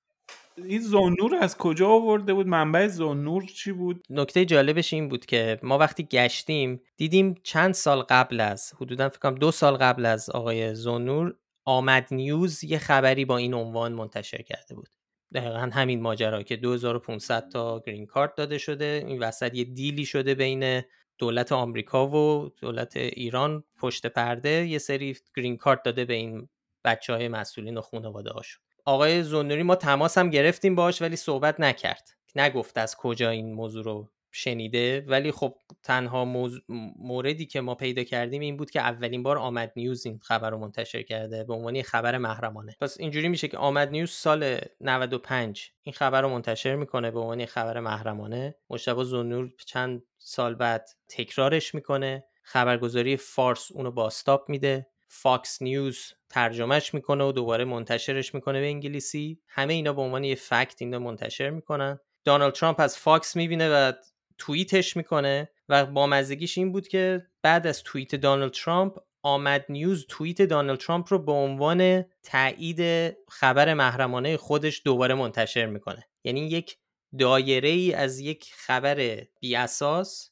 این 0.57 0.81
زونور 0.81 1.35
از 1.41 1.57
کجا 1.57 1.89
آورده 1.89 2.35
بود؟ 2.35 2.47
منبع 2.47 2.89
زونور 2.89 3.43
چی 3.43 3.73
بود؟ 3.73 4.05
نکته 4.11 4.45
جالبش 4.45 4.93
این 4.93 5.09
بود 5.09 5.27
که 5.27 5.59
ما 5.63 5.79
وقتی 5.79 6.05
گشتیم 6.05 6.81
دیدیم 6.97 7.35
چند 7.43 7.75
سال 7.75 8.03
قبل 8.03 8.41
از 8.41 8.73
حدودا 8.81 9.09
فکر 9.09 9.19
کنم 9.19 9.35
دو 9.35 9.51
سال 9.51 9.77
قبل 9.77 10.07
از 10.07 10.31
آقای 10.31 10.75
زونور 10.75 11.35
آمد 11.65 12.09
نیوز 12.11 12.65
یه 12.65 12.79
خبری 12.79 13.25
با 13.25 13.37
این 13.37 13.55
عنوان 13.55 13.93
منتشر 13.93 14.43
کرده 14.43 14.75
بود. 14.75 14.89
دقیقا 15.35 15.71
همین 15.73 16.01
ماجرا 16.01 16.43
که 16.43 16.57
2500 16.57 17.49
تا 17.49 17.81
گرین 17.87 18.07
کارت 18.07 18.35
داده 18.35 18.59
شده 18.59 19.05
این 19.07 19.19
وسط 19.19 19.55
یه 19.55 19.65
دیلی 19.65 20.05
شده 20.05 20.35
بین 20.35 20.83
دولت 21.19 21.53
آمریکا 21.53 22.09
و 22.09 22.49
دولت 22.61 22.97
ایران 22.97 23.65
پشت 23.79 24.07
پرده 24.07 24.67
یه 24.67 24.79
سری 24.79 25.17
گرین 25.37 25.57
کارت 25.57 25.83
داده 25.83 26.05
به 26.05 26.15
این 26.15 26.49
بچه 26.85 27.13
های 27.13 27.29
مسئولین 27.29 27.79
و 27.79 27.81
خانواده 27.81 28.31
آقای 28.85 29.23
زنوری 29.23 29.63
ما 29.63 29.75
تماس 29.75 30.19
هم 30.19 30.31
گرفتیم 30.31 30.75
باش 30.75 31.03
ولی 31.03 31.17
صحبت 31.17 31.61
نکرد. 31.61 32.09
نگفت 32.37 32.79
از 32.79 32.97
کجا 32.97 33.31
این 33.31 33.53
موضوع 33.53 33.85
رو 33.85 34.11
شنیده. 34.35 35.05
ولی 35.09 35.33
خب 35.33 35.55
تنها 35.83 36.25
موردی 36.97 37.47
که 37.47 37.61
ما 37.61 37.75
پیدا 37.75 38.03
کردیم 38.03 38.41
این 38.41 38.57
بود 38.57 38.71
که 38.71 38.81
اولین 38.81 39.23
بار 39.23 39.39
آمد 39.39 39.73
نیوز 39.77 40.07
این 40.07 40.19
خبر 40.23 40.51
رو 40.51 40.59
منتشر 40.59 41.03
کرده. 41.03 41.45
به 41.45 41.55
عنوان 41.55 41.83
خبر 41.83 42.19
محرمانه. 42.19 42.77
پس 42.81 43.01
اینجوری 43.01 43.29
میشه 43.29 43.49
که 43.49 43.59
آمد 43.59 43.91
نیوز 43.91 44.11
سال 44.11 44.59
95 44.81 45.71
این 45.83 45.93
خبر 45.93 46.23
رو 46.23 46.29
منتشر 46.29 46.77
می‌کنه 46.77 47.11
به 47.11 47.21
عنوان 47.21 47.47
خبر 47.47 47.81
محرمانه. 47.81 48.55
مشتبه 48.71 49.05
زنور 49.05 49.51
چند 49.67 50.03
سال 50.19 50.55
بعد 50.55 50.89
تکرارش 51.09 51.75
می‌کنه. 51.75 52.25
خبرگزاری 52.43 53.17
فارس 53.17 53.73
اونو 53.73 53.91
باستاپ 53.91 54.51
میده. 54.51 54.87
فاکس 55.15 55.63
نیوز 55.63 56.13
ترجمهش 56.29 56.95
می‌کنه 56.95 57.25
و 57.25 57.33
دوباره 57.33 57.65
منتشرش 57.65 58.35
می‌کنه 58.35 58.61
به 58.61 58.67
انگلیسی. 58.67 59.41
همه 59.49 59.75
اینا 59.75 59.93
به 59.93 60.03
عنوان 60.03 60.25
یه 60.25 60.35
fact 60.35 60.83
اینا 60.83 60.99
منتشر 60.99 61.51
می‌کنن. 61.51 61.99
دونالد 62.25 62.55
ترامپ 62.55 62.81
از 62.81 62.99
فاکس 62.99 63.37
می‌بینه 63.37 63.69
و 63.69 63.93
توییتش 64.39 64.97
می‌کنه 64.97 65.51
و 65.69 65.87
بامزگیش 65.87 66.59
این 66.59 66.73
بود 66.73 66.89
که 66.89 67.27
بعد 67.43 67.67
از 67.67 67.83
توییت 67.83 68.15
دونالد 68.15 68.53
ترامپ 68.53 68.99
آمد 69.23 69.65
نیوز 69.69 70.07
توییت 70.09 70.43
دونالد 70.43 70.79
ترامپ 70.79 71.07
رو 71.13 71.19
به 71.19 71.33
عنوان 71.33 72.05
تایید 72.23 73.13
خبر 73.29 73.75
محرمانه 73.75 74.37
خودش 74.37 74.83
دوباره 74.85 75.15
منتشر 75.15 75.67
می‌کنه. 75.67 76.09
یعنی 76.25 76.41
یک 76.41 76.79
دایره 77.19 77.69
ای 77.69 77.93
از 77.93 78.21
یک 78.21 78.53
خبر 78.55 79.27
بی 79.41 79.57
اساس 79.57 80.32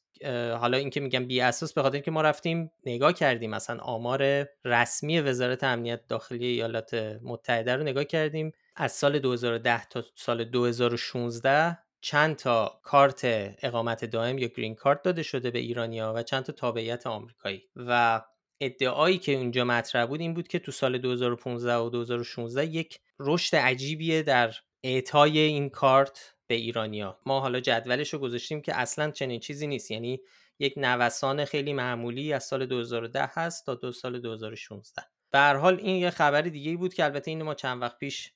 حالا 0.59 0.77
اینکه 0.77 0.99
میگم 0.99 1.25
بی 1.25 1.41
اساس 1.41 1.73
به 1.73 1.81
خاطر 1.81 1.93
اینکه 1.93 2.11
ما 2.11 2.21
رفتیم 2.21 2.71
نگاه 2.85 3.13
کردیم 3.13 3.49
مثلا 3.49 3.79
آمار 3.79 4.45
رسمی 4.65 5.19
وزارت 5.19 5.63
امنیت 5.63 6.07
داخلی 6.07 6.45
ایالات 6.45 6.93
متحده 7.23 7.75
رو 7.75 7.83
نگاه 7.83 8.03
کردیم. 8.03 8.51
از 8.75 8.91
سال 8.91 9.19
2010 9.19 9.85
تا 9.85 10.03
سال 10.15 10.43
2016 10.43 11.77
چند 12.01 12.35
تا 12.35 12.79
کارت 12.83 13.21
اقامت 13.61 14.05
دائم 14.05 14.37
یا 14.37 14.47
گرین 14.47 14.75
کارت 14.75 15.01
داده 15.01 15.23
شده 15.23 15.51
به 15.51 15.59
ایرانیا 15.59 16.13
و 16.15 16.23
چند 16.23 16.43
تا 16.43 16.53
تابعیت 16.53 17.07
آمریکایی. 17.07 17.63
و 17.75 18.21
ادعایی 18.61 19.17
که 19.17 19.33
اونجا 19.33 19.65
مطرح 19.65 20.05
بود 20.05 20.21
این 20.21 20.33
بود 20.33 20.47
که 20.47 20.59
تو 20.59 20.71
سال 20.71 20.97
2015 20.97 21.75
و 21.75 21.89
2016 21.89 22.65
یک 22.65 22.99
رشد 23.19 23.55
عجیبیه 23.55 24.23
در 24.23 24.53
اعطای 24.83 25.39
این 25.39 25.69
کارت 25.69 26.33
به 26.51 26.57
ایرانیا 26.57 27.19
ما 27.25 27.39
حالا 27.39 27.59
جدولش 27.59 28.13
رو 28.13 28.19
گذاشتیم 28.19 28.61
که 28.61 28.79
اصلا 28.79 29.11
چنین 29.11 29.39
چیزی 29.39 29.67
نیست. 29.67 29.91
یعنی 29.91 30.21
یک 30.59 30.73
نوسان 30.77 31.45
خیلی 31.45 31.73
معمولی 31.73 32.33
از 32.33 32.43
سال 32.43 32.65
2010 32.65 33.29
هست 33.33 33.65
تا 33.65 33.75
دو 33.75 33.91
سال 33.91 34.19
2016 34.19 35.01
به 35.31 35.39
هر 35.39 35.55
حال 35.55 35.75
این 35.75 35.95
یه 35.95 36.09
خبر 36.09 36.41
دیگه 36.41 36.77
بود 36.77 36.93
که 36.93 37.05
البته 37.05 37.31
این 37.31 37.43
ما 37.43 37.53
چند 37.53 37.81
وقت 37.81 37.97
پیش 37.97 38.33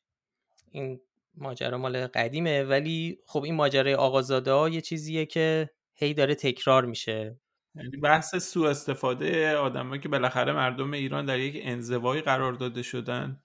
این 0.71 1.01
ماجرا 1.37 1.77
مال 1.77 2.07
قدیمه 2.07 2.63
ولی 2.63 3.19
خب 3.25 3.43
این 3.43 3.55
ماجرای 3.55 3.95
آقازاده 3.95 4.51
ها 4.51 4.69
یه 4.69 4.81
چیزیه 4.81 5.25
که 5.25 5.69
هی 5.93 6.13
داره 6.13 6.35
تکرار 6.35 6.85
میشه. 6.85 7.39
یعنی 7.75 7.97
بحث 7.97 8.35
سوء 8.35 8.69
استفاده 8.69 9.55
آدمایی 9.55 10.01
که 10.01 10.09
بالاخره 10.09 10.53
مردم 10.53 10.93
ایران 10.93 11.25
در 11.25 11.39
یک 11.39 11.61
انزوایی 11.63 12.21
قرار 12.21 12.53
داده 12.53 12.81
شدن. 12.81 13.41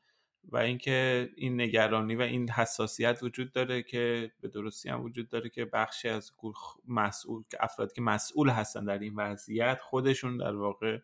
و 0.51 0.57
اینکه 0.57 1.31
این 1.37 1.61
نگرانی 1.61 2.17
و 2.17 2.21
این 2.21 2.51
حساسیت 2.51 3.19
وجود 3.23 3.53
داره 3.53 3.83
که 3.83 4.33
به 4.41 4.49
درستی 4.49 4.89
هم 4.89 5.03
وجود 5.03 5.29
داره 5.29 5.49
که 5.49 5.65
بخشی 5.65 6.09
از 6.09 6.33
مسئول 6.89 7.43
که 7.51 7.57
افرادی 7.61 7.95
که 7.95 8.03
مسئول 8.03 8.49
هستن 8.49 8.85
در 8.85 8.99
این 8.99 9.15
وضعیت 9.17 9.81
خودشون 9.81 10.37
در 10.37 10.57
واقع 10.57 10.99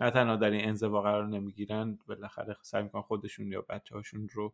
نه 0.00 0.10
تنها 0.10 0.36
در 0.36 0.50
این 0.50 0.68
انزوا 0.68 1.02
قرار 1.02 1.26
نمی‌گیرن 1.26 1.98
بالاخره 2.06 2.56
سعی 2.62 2.82
می‌کنن 2.82 3.02
خودشون 3.02 3.52
یا 3.52 3.64
بچه 3.68 3.94
هاشون 3.94 4.28
رو 4.32 4.52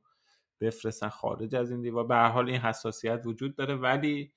بفرستن 0.61 1.09
خارج 1.09 1.55
از 1.55 1.71
این 1.71 1.83
دیوار. 1.83 2.07
به 2.07 2.15
هر 2.15 2.29
حال 2.29 2.49
این 2.49 2.61
حساسیت 2.61 3.23
وجود 3.25 3.57
داره 3.57 3.75
ولی 3.75 4.33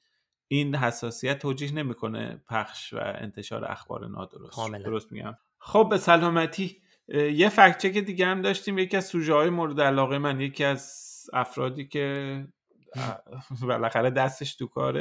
این 0.47 0.75
حساسیت 0.75 1.39
توجیه 1.39 1.73
نمی‌کنه 1.73 2.41
پخش 2.49 2.93
و 2.93 2.97
انتشار 3.01 3.71
اخبار 3.71 4.07
نادرست. 4.07 4.55
کاملا. 4.55 4.83
درست 4.83 5.11
میگم؟ 5.11 5.37
خب 5.57 5.87
به 5.89 5.97
سلامتی. 5.97 6.81
یه 7.13 7.49
فکت 7.49 7.93
که 7.93 8.01
دیگه 8.01 8.25
هم 8.25 8.41
داشتیم 8.41 8.77
یکی 8.77 8.97
از 8.97 9.05
سوژه 9.05 9.33
های 9.33 9.49
مورد 9.49 9.81
علاقه 9.81 10.17
من 10.17 10.41
یکی 10.41 10.63
از 10.63 11.05
افرادی 11.33 11.87
که 11.87 12.47
بالاخره 13.67 14.09
دستش 14.09 14.55
تو 14.55 14.67
کار 14.67 14.97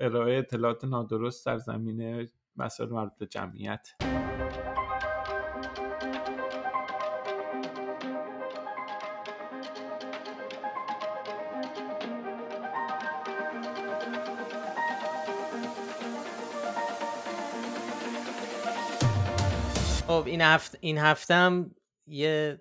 ارائه 0.00 0.38
اطلاعات 0.38 0.84
نادرست 0.84 1.46
در 1.46 1.58
زمینه 1.58 2.28
مسائل 2.56 2.90
مربوط 2.90 3.18
به 3.18 3.26
جمعیت. 3.26 3.88
خب 20.20 20.26
این 20.26 20.40
هفت 20.40 20.78
این 20.80 20.98
هفتم 20.98 21.74
یه 22.06 22.60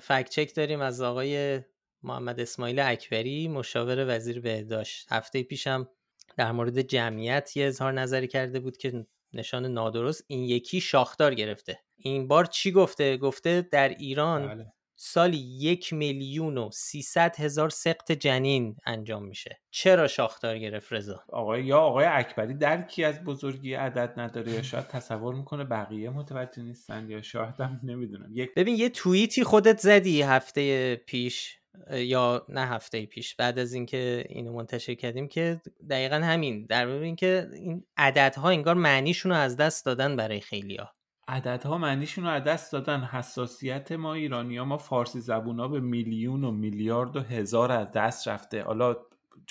فکت 0.00 0.28
چک 0.28 0.54
داریم 0.54 0.80
از 0.80 1.00
آقای 1.00 1.60
محمد 2.02 2.40
اسماعیل 2.40 2.78
اکبری 2.80 3.48
مشاور 3.48 4.16
وزیر 4.16 4.40
بهداشت. 4.40 5.12
هفته 5.12 5.42
پیشم 5.42 5.88
در 6.36 6.52
مورد 6.52 6.82
جمعیت 6.82 7.56
یه 7.56 7.66
اظهار 7.66 7.92
نظری 7.92 8.28
کرده 8.28 8.60
بود 8.60 8.76
که 8.76 9.06
نشان 9.32 9.66
نادرست 9.66 10.24
این 10.26 10.44
یکی 10.44 10.80
شاخدار 10.80 11.34
گرفته. 11.34 11.78
این 11.96 12.28
بار 12.28 12.44
چی 12.44 12.72
گفته؟ 12.72 13.16
گفته 13.16 13.68
در 13.72 13.88
ایران 13.88 14.48
بله. 14.48 14.72
سالی 14.98 15.36
یک 15.38 15.92
میلیون 15.92 16.58
و 16.58 16.70
سیصد 16.72 17.36
هزار 17.38 17.70
سقط 17.70 18.12
جنین 18.12 18.76
انجام 18.86 19.24
میشه. 19.24 19.60
چرا 19.70 20.06
شاختار 20.06 20.58
گرفت 20.58 20.92
رضا؟ 20.92 21.24
آقای 21.28 21.64
یا 21.64 21.78
آقای 21.78 22.04
اکبری 22.04 22.54
درکی 22.54 23.04
از 23.04 23.24
بزرگی 23.24 23.74
عدد 23.74 24.20
نداره 24.20 24.52
یا 24.52 24.62
شاید 24.62 24.86
تصور 24.86 25.34
می‌کنه 25.34 25.64
بقیه 25.64 26.10
متوجه 26.10 26.62
نیستن 26.62 27.10
یا 27.10 27.22
شاید 27.22 27.54
هم 27.60 27.80
نمی‌دونم. 27.82 28.30
یک 28.32 28.54
ببین 28.54 28.76
یه 28.76 28.88
توییتی 28.88 29.44
خودت 29.44 29.78
زدی 29.78 30.22
هفته 30.22 30.96
پیش 30.96 31.58
یا 31.90 32.46
نه 32.48 32.66
هفته 32.66 33.06
پیش 33.06 33.34
بعد 33.34 33.58
از 33.58 33.72
اینکه 33.72 34.24
اینو 34.28 34.52
منتشر 34.52 34.94
کردیم 34.94 35.28
که 35.28 35.60
دقیقا 35.90 36.16
همین. 36.16 36.66
در 36.66 36.86
ببین 36.86 37.16
که 37.16 37.48
این 37.52 37.84
عددها 37.96 38.48
انگار 38.48 38.74
معنیشون 38.74 39.32
رو 39.32 39.38
از 39.38 39.56
دست 39.56 39.86
دادن 39.86 40.16
برای 40.16 40.40
خیلیا 40.40 40.92
عددها 41.28 41.78
معنیشون 41.78 42.24
رو 42.24 42.30
از 42.30 42.44
دست 42.44 42.72
دادن. 42.72 43.00
حساسیت 43.00 43.92
ما 43.92 44.14
ایرانی 44.14 44.56
ها 44.56 44.64
ما 44.64 44.78
فارسی 44.78 45.20
زبون 45.20 45.60
ها 45.60 45.68
به 45.68 45.80
میلیون 45.80 46.44
و 46.44 46.50
میلیارد 46.50 47.16
و 47.16 47.20
هزار 47.20 47.72
از 47.72 47.92
دست 47.92 48.28
رفته. 48.28 48.62
حالا 48.62 48.96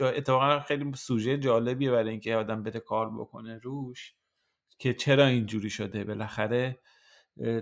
اتفاقا 0.02 0.60
خیلی 0.60 0.92
سوژه 0.96 1.38
جالبیه 1.38 1.92
برای 1.92 2.10
اینکه 2.10 2.36
آدم 2.36 2.64
بده 2.64 2.80
کار 2.80 3.10
بکنه 3.10 3.60
روش 3.64 4.14
که 4.80 4.94
چرا 4.94 5.26
اینجوری 5.26 5.70
شده. 5.70 6.04
بالاخره 6.04 6.80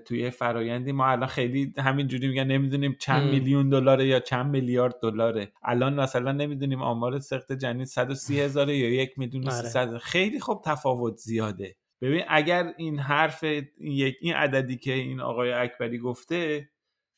توی 0.06 0.30
فرایندی 0.30 0.92
ما 0.92 1.08
الان 1.08 1.28
خیلی 1.28 1.74
همینجوری 1.78 2.28
میگن 2.28 2.44
نمی‌دونیم 2.44 2.96
چند 3.00 3.30
میلیون 3.30 3.70
دلاره 3.70 4.08
یا 4.08 4.20
چند 4.20 4.46
میلیارد 4.46 4.96
دلاره. 5.02 5.52
الان 5.64 5.94
مثلا 6.00 6.32
نمی‌دونیم 6.32 6.82
آمار 6.82 7.20
سخت 7.20 7.52
جنین 7.52 7.86
130 7.86 8.42
هزاره 8.42 8.78
یا 8.78 8.90
یک 8.90 9.20
میلیون 9.20 9.50
آره. 9.50 10.00
خیلی 10.00 10.40
خب 10.40 10.62
تفاوت 10.66 11.18
زیاده. 11.18 11.76
ببین 12.04 12.24
اگر 12.28 12.74
این 12.78 13.00
حرف 13.00 13.44
این, 13.44 14.14
این 14.22 14.34
عددی 14.34 14.78
که 14.78 14.94
این 14.94 15.22
آقای 15.22 15.52
اکبری 15.52 15.98
گفته 15.98 16.70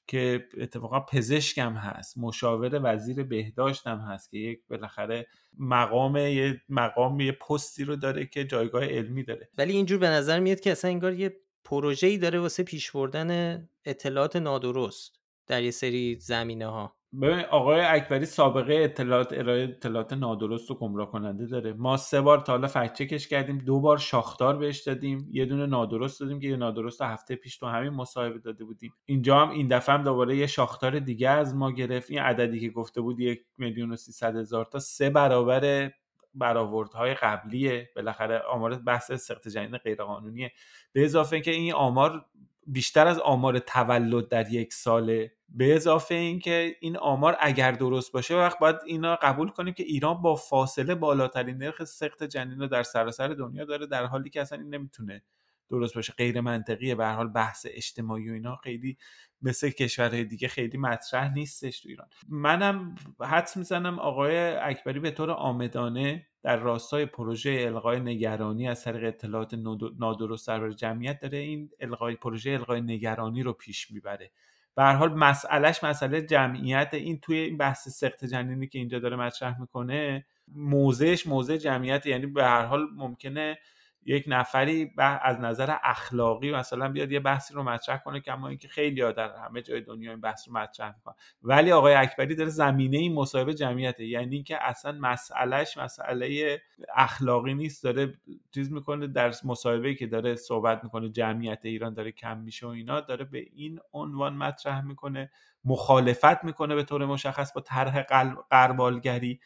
که 0.07 0.47
اتفاقا 0.57 0.99
پزشکم 0.99 1.73
هست 1.73 2.17
مشاور 2.17 2.79
وزیر 2.83 3.23
بهداشتم 3.23 3.97
هست 3.99 4.31
که 4.31 4.37
یک 4.37 4.59
بالاخره 4.69 5.27
مقام 5.59 6.17
یه 6.17 6.61
مقام 6.69 7.19
یه 7.19 7.31
پستی 7.31 7.83
رو 7.83 7.95
داره 7.95 8.25
که 8.25 8.43
جایگاه 8.43 8.85
علمی 8.85 9.23
داره. 9.23 9.49
ولی 9.57 9.73
اینجور 9.73 9.97
به 9.97 10.07
نظر 10.09 10.39
میاد 10.39 10.59
که 10.59 10.71
اصلا 10.71 10.91
انگار 10.91 11.13
یه 11.13 11.35
پروژه‌ای 11.63 12.17
داره 12.17 12.39
واسه 12.39 12.63
پیش 12.63 12.91
بردن 12.91 13.69
اطلاعات 13.85 14.35
نادرست 14.35 15.19
در 15.47 15.63
یه 15.63 15.71
سری 15.71 16.15
زمینه 16.19 16.67
ها 16.67 16.95
ببین 17.21 17.39
آقای 17.39 17.81
اکبری 17.81 18.25
سابقه 18.25 18.73
اطلاعات 18.73 19.33
ارائه 19.33 19.63
اطلاعات 19.63 20.13
نادرست 20.13 20.71
و 20.71 20.75
گمراه 20.75 21.11
کننده 21.11 21.45
داره. 21.45 21.73
ما 21.73 21.97
سه 21.97 22.21
بار 22.21 22.37
تا 22.37 22.53
حالا 22.53 22.67
فکت 22.67 22.93
چکش 22.93 23.27
کردیم 23.27 23.57
دو 23.57 23.79
بار 23.79 23.97
شاختار 23.97 24.57
بهش 24.57 24.81
دادیم 24.81 25.29
یه 25.31 25.45
دونه 25.45 25.65
نادرست 25.65 26.19
دادیم 26.19 26.39
که 26.39 26.47
یه 26.47 26.55
نادرست 26.55 27.01
هفته 27.01 27.35
پیش 27.35 27.57
تو 27.57 27.65
همین 27.65 27.89
مصاحبه 27.89 28.39
داده 28.39 28.63
بودیم. 28.65 28.93
اینجا 29.05 29.39
هم 29.39 29.49
این 29.49 29.67
دفعه 29.67 29.95
هم 29.95 30.03
دوباره 30.03 30.37
یه 30.37 30.47
شاختار 30.47 30.99
دیگه 30.99 31.29
از 31.29 31.55
ما 31.55 31.71
گرفت. 31.71 32.11
این 32.11 32.19
عددی 32.19 32.59
که 32.59 32.69
گفته 32.69 33.01
بود 33.01 33.19
یک 33.19 33.41
میلیون 33.57 33.91
و 33.91 33.95
سیصد 33.95 34.35
هزار 34.35 34.65
تا 34.65 34.79
سه 34.79 35.09
برابر 35.09 35.91
برآوردهای 36.35 37.13
قبلیه. 37.13 37.89
بالاخره 37.95 38.39
آمار 38.39 38.75
بحث 38.75 39.11
سخت 39.11 39.47
جنین 39.47 39.77
غیرقانونیه. 39.77 40.51
به 40.93 41.05
اضافه 41.05 41.35
اینکه 41.35 41.51
این 41.51 41.73
آمار 41.73 42.25
بیشتر 42.65 43.07
از 43.07 43.19
آمار 43.19 43.59
تولد 43.59 44.27
در 44.27 44.51
یک 44.51 44.73
ساله. 44.73 45.31
به 45.49 45.75
اضافه 45.75 46.15
اینکه 46.15 46.75
این 46.79 46.97
آمار 46.97 47.37
اگر 47.39 47.71
درست 47.71 48.11
باشه 48.11 48.35
وقت 48.35 48.59
باید 48.59 48.75
اینا 48.85 49.15
قبول 49.15 49.49
کنیم 49.49 49.73
که 49.73 49.83
ایران 49.83 50.21
با 50.21 50.35
فاصله 50.35 50.95
بالاترین 50.95 51.57
نرخ 51.57 51.83
سخت 51.83 52.23
جنین 52.23 52.59
رو 52.59 52.67
در 52.67 52.83
سراسر 52.83 53.27
دنیا 53.27 53.65
داره 53.65 53.87
در 53.87 54.05
حالی 54.05 54.29
که 54.29 54.41
اصلا 54.41 54.57
این 54.57 54.75
نمی‌تونه 54.75 55.23
درست 55.69 55.95
باشه. 55.95 56.13
غیر 56.13 56.41
منطقیه. 56.41 56.95
به 56.95 57.07
حال 57.07 57.27
بحث 57.27 57.67
اجتماعی 57.69 58.29
و 58.29 58.33
اینا 58.33 58.55
خیلی 58.55 58.97
مثل 59.41 59.69
کشورهای 59.69 60.23
دیگه 60.23 60.47
خیلی 60.47 60.77
مطرح 60.77 61.33
نیستش 61.33 61.79
تو 61.79 61.89
ایران. 61.89 62.07
منم 62.29 62.95
حدس 63.21 63.57
می‌زنم 63.57 63.99
آقای 63.99 64.37
اکبری 64.37 64.99
به 64.99 65.11
طور 65.11 65.31
آمدانه 65.31 66.27
در 66.43 66.57
راستای 66.57 67.05
پروژه 67.05 67.51
القای 67.51 67.99
نگرانی 67.99 68.69
از 68.69 68.83
طریق 68.83 69.03
اطلاعات 69.03 69.53
نادرست 69.99 70.47
در 70.47 70.69
جمعیت 70.69 71.19
داره 71.19 71.37
این 71.37 71.69
القای 71.79 72.15
پروژه 72.15 72.51
القای 72.51 72.81
نگرانی 72.81 73.43
رو 73.43 73.53
پیش 73.53 73.91
می‌بره. 73.91 74.31
به 74.75 74.83
حال 74.83 75.13
مسئلهش 75.13 75.83
مسئله 75.83 76.21
جمعیت. 76.21 76.89
این 76.93 77.19
توی 77.19 77.37
این 77.37 77.57
بحث 77.57 77.87
سخت 77.87 78.25
جنینی 78.25 78.67
که 78.67 78.79
اینجا 78.79 78.99
داره 78.99 79.15
مطرح 79.15 79.61
می‌کنه 79.61 80.25
موضعش 80.47 81.27
موضع 81.27 81.57
جمعیت 81.57 82.05
یعنی 82.05 82.25
به 82.25 82.43
هر 82.43 82.65
حال 82.65 82.87
ممکنه 82.95 83.57
یک 84.05 84.25
نفری 84.27 84.91
از 84.97 85.39
نظر 85.39 85.75
اخلاقی 85.83 86.51
مثلا 86.51 86.89
بیاد 86.89 87.11
یه 87.11 87.19
بحثی 87.19 87.53
رو 87.53 87.63
مطرح 87.63 87.97
کنه 87.97 88.21
که 88.21 88.33
اما 88.33 88.47
اینکه 88.47 88.67
خیلی 88.67 89.13
در 89.13 89.35
همه 89.35 89.61
جای 89.61 89.81
دنیا 89.81 90.11
این 90.11 90.21
بحث 90.21 90.47
رو 90.47 90.53
مطرح 90.53 90.95
می‌کنن. 90.95 91.15
ولی 91.43 91.71
آقای 91.71 91.93
اکبری 91.93 92.35
داره 92.35 92.49
زمینه 92.49 92.97
این 92.97 93.13
مصاحبه 93.13 93.53
جمعیته. 93.53 94.05
یعنی 94.05 94.43
که 94.43 94.63
اصلا 94.63 94.91
مسئلهش 94.91 95.77
مسئله 95.77 96.61
اخلاقی 96.95 97.53
نیست. 97.53 97.83
داره 97.83 98.13
چیز 98.53 98.71
می‌کنه 98.71 99.07
در 99.07 99.33
مصاحبه 99.43 99.95
که 99.95 100.07
داره 100.07 100.35
صحبت 100.35 100.83
می‌کنه 100.83 101.09
جمعیت 101.09 101.59
ایران 101.63 101.93
داره 101.93 102.11
کم 102.11 102.37
میشه 102.37 102.67
و 102.67 102.69
اینا 102.69 103.01
داره 103.01 103.25
به 103.25 103.45
این 103.53 103.79
عنوان 103.93 104.33
مطرح 104.33 104.81
می‌کنه 104.81 105.31
مخالفت 105.65 106.43
می‌کنه 106.43 106.75
به 106.75 106.83
طور 106.83 107.05
مشخص 107.05 107.53
با 107.53 107.61
طرح 107.61 108.05
قربالگری. 108.49 109.39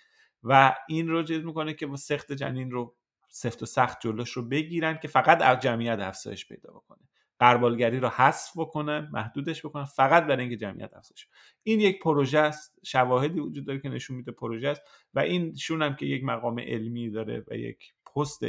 و 0.43 0.75
این 0.87 1.07
رو 1.07 1.23
چیز 1.23 1.45
می‌کنه 1.45 1.73
که 1.73 1.87
با 1.87 1.95
سخت 1.95 2.31
جنین 2.31 2.71
رو 2.71 2.95
سفت 3.29 3.63
و 3.63 3.65
سخت 3.65 3.97
جلوش 4.01 4.31
رو 4.31 4.49
بگیرن 4.49 4.99
که 5.01 5.07
فقط 5.07 5.41
از 5.41 5.59
جمعیت 5.59 5.99
افزایش 5.99 6.47
پیدا 6.47 6.73
بکنه. 6.73 6.99
قربالگری 7.39 7.99
رو 7.99 8.07
حذف 8.07 8.51
بکنن 8.57 9.09
محدودش 9.11 9.65
بکنن 9.65 9.85
فقط 9.85 10.23
برای 10.23 10.41
اینکه 10.41 10.57
جمعیت 10.57 10.93
افزایش 10.93 11.27
این 11.63 11.79
یک 11.79 11.99
پروژه 12.03 12.39
است 12.39 12.79
شواهدی 12.83 13.39
وجود 13.39 13.65
داره 13.65 13.79
که 13.79 13.89
نشون 13.89 14.17
میده 14.17 14.31
پروژه 14.31 14.67
است 14.67 14.81
و 15.13 15.19
این 15.19 15.55
شون 15.55 15.81
هم 15.81 15.95
که 15.95 16.05
یک 16.05 16.23
مقام 16.23 16.59
علمی 16.59 17.09
داره 17.09 17.43
و 17.47 17.55
یک 17.55 17.93
پست 18.15 18.39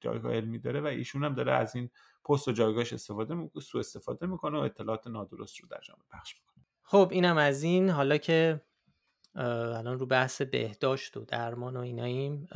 جایگاه 0.00 0.32
علمی 0.32 0.58
داره 0.58 0.80
و 0.80 0.86
ایشون 0.86 1.24
هم 1.24 1.34
داره 1.34 1.52
از 1.52 1.76
این 1.76 1.90
پست 2.24 2.48
و 2.48 2.52
جایگاهش 2.52 2.92
استفاده 2.92 3.34
می‌کنه 3.34 3.62
سو 3.62 3.78
استفاده 3.78 4.26
می‌کنه 4.26 4.58
و 4.58 4.60
اطلاعات 4.60 5.06
نادرست 5.06 5.60
رو 5.60 5.68
در 5.68 5.80
جامعه 5.86 6.04
پخش 6.12 6.34
می‌کنه. 6.34 6.64
خب 6.82 7.08
اینم 7.12 7.36
از 7.36 7.62
این. 7.62 7.88
حالا 7.90 8.18
که 8.18 8.60
الان 9.34 9.98
رو 9.98 10.06
بحث 10.06 10.42
بهداشت 10.42 11.16
و 11.16 11.24
درمان 11.24 11.76
و 11.76 11.80
ایناییم 11.80 12.48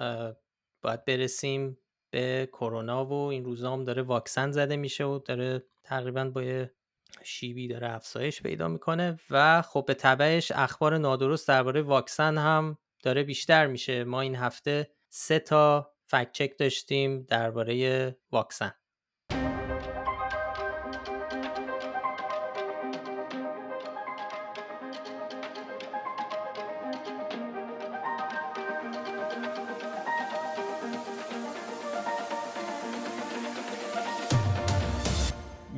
باید 0.83 1.05
برسیم 1.05 1.79
به 2.11 2.49
کرونا 2.53 3.07
و 3.07 3.13
این 3.13 3.45
روزا 3.45 3.73
هم 3.73 3.85
داره 3.85 4.03
واکسن 4.03 4.51
زده 4.51 4.77
میشه 4.77 5.05
و 5.05 5.19
داره 5.19 5.65
تقریبا 5.85 6.25
با 6.25 6.43
یه 6.43 6.75
شیبی 7.23 7.69
داره 7.69 7.95
افزایش 7.95 8.43
پیدا 8.43 8.69
می‌کنه 8.69 9.17
و 9.31 9.63
خب 9.63 9.85
به 9.87 9.95
تبعش 9.95 10.53
اخبار 10.53 10.99
نادرست 10.99 11.49
درباره 11.49 11.83
واکسن 11.83 12.39
هم 12.39 12.79
داره 13.03 13.23
بیشتر 13.23 13.67
میشه. 13.67 14.05
ما 14.05 14.21
این 14.21 14.35
هفته 14.35 14.91
سه 15.09 15.39
تا 15.39 15.93
فکت 16.07 16.33
چک 16.33 16.59
داشتیم 16.59 17.23
درباره 17.23 18.17
واکسن. 18.33 18.73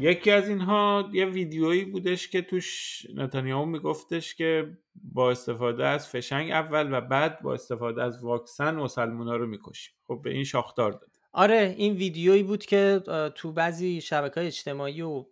یکی 0.03 0.31
از 0.31 0.49
اینها 0.49 1.11
یه 1.13 1.27
ویدیویی 1.27 1.85
بودش 1.85 2.29
که 2.29 2.43
توش 2.43 3.03
نتانیاهو 3.15 3.65
میگفتش 3.65 4.35
که 4.35 4.79
با 4.95 5.31
استفاده 5.31 5.87
از 5.87 6.09
فشنگ 6.09 6.51
اول 6.51 6.89
و 6.93 7.01
بعد 7.01 7.43
با 7.43 7.55
استفاده 7.55 8.03
از 8.03 8.25
واکسن 8.25 8.75
مسلمونا 8.75 9.37
رو 9.37 9.47
می‌کشیم. 9.47 9.95
خب 10.07 10.21
به 10.25 10.31
این 10.31 10.45
شاخدار 10.45 10.93
داد. 10.93 11.11
آره 11.33 11.75
این 11.79 11.95
ویدیویی 11.95 12.43
بود 12.43 12.65
که 12.67 13.01
تو 13.35 13.53
بعضی 13.53 14.01
شبکه 14.01 14.35
های 14.35 14.47
اجتماعی 14.47 15.03
و 15.03 15.25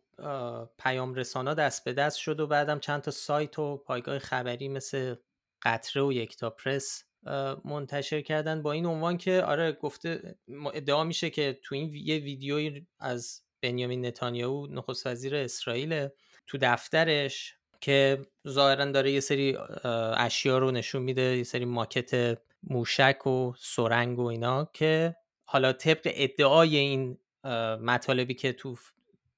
پیام 0.79 1.15
رسانا 1.15 1.55
دست 1.55 1.85
به 1.85 1.93
دست 1.93 2.19
شد 2.19 2.41
و 2.41 2.47
بعدم 2.47 2.79
چند 2.79 3.01
تا 3.01 3.11
سایت 3.11 3.59
و 3.59 3.77
پایگاه 3.77 4.19
خبری 4.19 4.69
مثل 4.69 5.15
قطره 5.63 6.03
و 6.03 6.13
یکتا 6.13 6.51
پرس 6.51 7.05
منتشر 7.65 8.21
کردن 8.21 8.63
با 8.63 8.73
این 8.73 8.87
عنوان 8.87 9.19
که 9.19 9.43
آره 9.43 9.73
گفته 9.73 10.37
ادعا 10.75 11.05
میشه 11.05 11.31
که 11.31 11.59
تو 11.63 11.75
این 11.75 11.91
یه 11.95 12.19
ویدیویی 12.19 12.87
از 12.99 13.43
بنیامین 13.63 14.07
نتانیاهو 14.07 14.67
نخست 14.67 15.07
وزیر 15.07 15.37
اسرائیل 15.37 16.09
تو 16.47 16.59
دفترش 16.61 17.55
که 17.81 18.27
ظاهرا 18.49 18.85
داره 18.85 19.13
یه 19.13 19.21
سری 19.21 19.59
اشیا 20.17 20.59
رو 20.59 20.71
نشون 20.71 21.03
میده 21.03 21.37
یه 21.37 21.45
سری 21.45 21.65
ماکت 21.65 22.39
موشک 22.63 23.27
و 23.27 23.53
سرنگ 23.59 24.19
و 24.19 24.27
اینا 24.27 24.71
که 24.73 25.17
حالا 25.45 25.73
طبق 25.73 26.01
ادعای 26.05 26.77
این 26.77 27.19
مطالبی 27.81 28.35
که 28.35 28.53
تو 28.53 28.77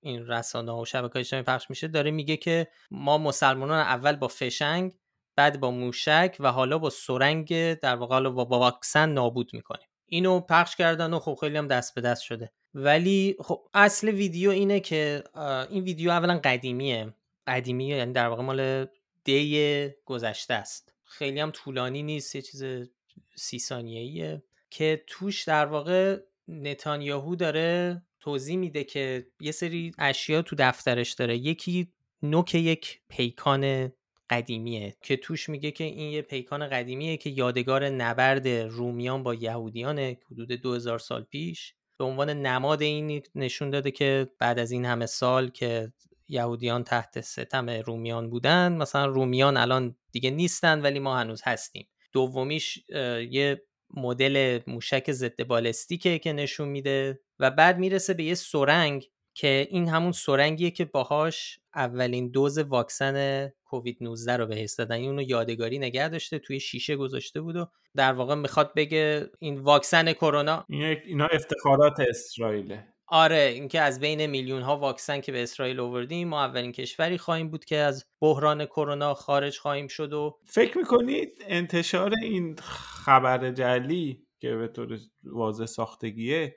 این 0.01 0.27
رسانه 0.27 0.73
و 0.73 0.85
شبکه 0.85 1.19
اجتماعی 1.19 1.45
پخش 1.45 1.71
میشه 1.71 1.89
داره 1.89 2.11
میگه 2.11 2.37
که 2.37 2.69
ما 2.91 3.19
مسلمانان 3.19 3.79
اول 3.79 4.17
با 4.17 4.29
فشنگ 4.29 4.93
بعد 5.37 5.61
با 5.61 5.71
موشک 5.71 6.37
و 6.41 6.53
حالا 6.53 6.79
با 6.79 6.91
سرنگ 6.91 7.75
در 7.75 7.97
واقع 7.97 8.21
با 8.21 8.45
واکسن 8.45 9.09
نابود 9.09 9.51
می‌کنیم. 9.55 9.89
اینو 10.12 10.40
پخش 10.40 10.77
کردن 10.77 11.12
و 11.12 11.18
خب 11.18 11.38
خیلی 11.40 11.57
هم 11.57 11.68
دست 11.68 11.94
به 11.94 12.01
دست 12.01 12.22
شده. 12.22 12.53
ولی 12.75 13.37
خب 13.40 13.68
اصل 13.75 14.09
ویدیو 14.09 14.51
اینه 14.51 14.81
که 14.81 15.25
این 15.70 15.85
ویدیو 15.85 16.11
اولا 16.11 16.40
قدیمیه. 16.44 17.14
قدیمیه 17.46 17.96
یعنی 17.96 18.12
در 18.12 18.29
واقع 18.29 18.42
مال 18.42 18.87
دی 19.25 19.90
گذشته 20.05 20.55
است. 20.55 20.94
خیلی 21.05 21.40
هم 21.40 21.51
طولانی 21.51 22.03
نیست 22.03 22.35
یه 22.35 22.42
چیز 22.42 22.64
سی 23.35 23.59
ثانیه‌ایه 23.59 24.42
که 24.70 25.05
توش 25.07 25.44
در 25.44 25.66
واقع 25.66 26.20
نتانیاهو 26.48 27.37
داره 27.37 28.03
توضیح 28.20 28.57
میده 28.57 28.85
که 28.85 29.27
یه 29.40 29.53
سری 29.53 29.92
اشیا 29.98 30.42
تو 30.42 30.57
دفترش 30.59 31.12
داره. 31.12 31.37
یکی 31.37 31.92
نوک 32.22 32.55
یک 32.55 33.01
پیکان 33.09 33.92
قدیمیه 34.33 34.97
که 35.03 35.16
توش 35.16 35.49
میگه 35.49 35.71
که 35.71 35.85
این 35.85 36.11
یه 36.11 36.23
پیکان 36.23 36.68
قدیمیه 36.68 37.16
که 37.16 37.31
یادگار 37.31 37.88
نبرد 37.88 38.49
رومیان 38.49 39.23
با 39.23 39.35
یهودیان 39.35 39.99
حدود 39.99 40.53
2000 40.53 40.99
سال 40.99 41.23
پیش. 41.23 41.75
به 41.99 42.05
عنوان 42.05 42.31
نماد 42.31 42.83
این 42.83 43.23
نشون 43.35 43.71
داده 43.71 43.90
که 43.90 44.29
بعد 44.38 44.59
از 44.59 44.71
این 44.71 44.85
همه 44.85 45.07
سال 45.07 45.49
که 45.49 45.92
یهودیان 46.29 46.85
تحت 46.85 47.21
ستم 47.21 47.71
رومیان 47.71 48.31
بودن 48.31 48.73
مثلا 48.73 49.07
رومیان 49.07 49.57
الان 49.57 49.97
دیگه 50.12 50.31
نیستن 50.31 50.81
ولی 50.81 50.99
ما 50.99 51.18
هنوز 51.18 51.42
هستیم. 51.45 51.88
دومیش 52.12 52.79
یه 53.31 53.62
مدل 53.95 54.61
موشک 54.66 55.12
ضد 55.12 55.45
بالستیکه 55.45 56.18
که 56.18 56.33
نشون 56.33 56.68
میده 56.68 57.21
و 57.38 57.51
بعد 57.51 57.79
می‌رسه 57.79 58.14
به 58.14 58.25
یه 58.25 58.35
سرنگ 58.35 59.09
که 59.35 59.66
این 59.71 59.88
همون 59.88 60.12
سرنگیه 60.12 60.71
که 60.71 60.85
باهاش 60.85 61.59
اولین 61.75 62.31
دوز 62.31 62.59
واکسن 62.59 63.49
کووید 63.73 63.99
19 64.01 64.37
رو 64.37 64.47
بهش 64.47 64.75
دادن. 64.79 64.97
این 64.97 65.09
اونو 65.09 65.23
یادگاری 65.23 65.79
نگه 65.79 66.09
داشته 66.09 66.39
توی 66.39 66.61
شیشه 66.61 66.97
گذاشته 66.97 67.41
بود 67.41 67.57
و 67.57 67.67
در 67.97 68.13
واقع 68.13 68.35
می‌خواد 68.35 68.75
بگه 68.75 69.31
این 69.39 69.59
واکسن 69.59 70.13
کرونا. 70.13 70.67
اینا 70.69 71.27
افتخارات 71.27 72.01
اسرائیله. 72.01 72.89
آره 73.07 73.51
اینکه 73.55 73.81
از 73.81 74.01
بین 74.01 74.27
میلیون 74.27 74.63
ها 74.63 74.77
واکسن 74.77 75.21
که 75.21 75.33
به 75.33 75.43
اسرائیل 75.43 75.81
آوردیم 75.81 76.29
ما 76.29 76.45
اولین 76.45 76.73
کشوری 76.73 77.19
خواهیم 77.19 77.51
بود 77.51 77.65
که 77.65 77.77
از 77.77 78.05
بحران 78.21 78.65
کرونا 78.67 79.15
خارج 79.15 79.59
خواهیم 79.59 79.87
شد 79.87 80.13
و 80.13 80.39
فکر 80.47 80.79
می‌کنید 80.79 81.39
انتشار 81.47 82.13
این 82.23 82.57
خبر 83.05 83.51
جلی 83.51 84.27
که 84.41 84.55
به 84.57 84.69
طور 84.69 84.99
واضح 85.25 85.67
ساختگیه 85.67 86.57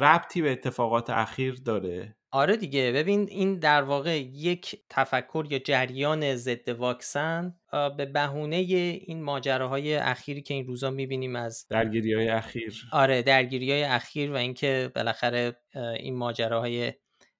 ربطی 0.00 0.42
به 0.42 0.52
اتفاقات 0.52 1.10
اخیر 1.10 1.54
داره؟ 1.54 2.16
آره 2.32 2.56
دیگه 2.56 2.92
ببین 2.92 3.28
این 3.30 3.58
در 3.58 3.82
واقع 3.82 4.18
یک 4.20 4.80
تفکر 4.90 5.46
یا 5.50 5.58
جریان 5.58 6.36
ضد 6.36 6.68
واکسن 6.68 7.54
به 7.96 8.06
بهونه 8.06 8.56
این 8.56 9.22
ماجراهای 9.22 9.96
اخیری 9.96 10.42
که 10.42 10.54
این 10.54 10.66
روزا 10.66 10.90
می‌بینیم 10.90 11.36
از 11.36 11.66
درگیری 11.70 12.14
های 12.14 12.28
اخیر. 12.28 12.88
آره 12.92 13.22
درگیری 13.22 13.72
های 13.72 13.82
اخیر 13.82 14.32
و 14.32 14.36
اینکه 14.36 14.92
بالاخره 14.94 15.56
این 15.74 16.16
ماجراهای 16.16 16.92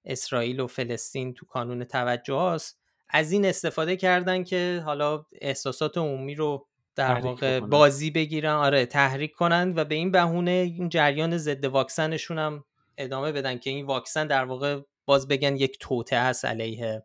اسرائیل 0.05 0.59
و 0.59 0.67
فلسطین 0.67 1.33
تو 1.33 1.45
کانون 1.45 1.83
توجه 1.83 2.33
هاست 2.33 2.81
از 3.09 3.31
این 3.31 3.45
استفاده 3.45 3.95
کردن 3.95 4.43
که 4.43 4.81
حالا 4.85 5.25
احساسات 5.41 5.97
عمومی 5.97 6.35
رو 6.35 6.67
در 6.95 7.13
واقع 7.13 7.59
بازی 7.59 8.11
بگیرن 8.11 8.53
آره 8.53 8.85
تحریک 8.85 9.31
کنن 9.31 9.73
و 9.75 9.85
به 9.85 9.95
این 9.95 10.11
بهونه 10.11 10.51
این 10.51 10.89
جریان 10.89 11.37
ضد 11.37 11.65
واکسنشون 11.65 12.39
هم 12.39 12.63
ادامه 12.97 13.31
بدن 13.31 13.57
که 13.57 13.69
این 13.69 13.85
واکسن 13.85 14.27
در 14.27 14.45
واقع 14.45 14.81
باز 15.05 15.27
بگن 15.27 15.55
یک 15.55 15.77
توته 15.79 16.19
هست 16.19 16.45
علیه 16.45 17.03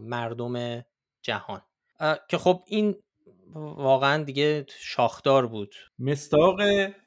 مردم 0.00 0.84
جهان. 1.22 1.62
که 2.28 2.38
خب 2.38 2.62
این 2.66 2.96
واقعا 3.54 4.24
دیگه 4.24 4.66
شاخدار 4.68 5.46
بود. 5.46 5.74
مستاق 5.98 6.60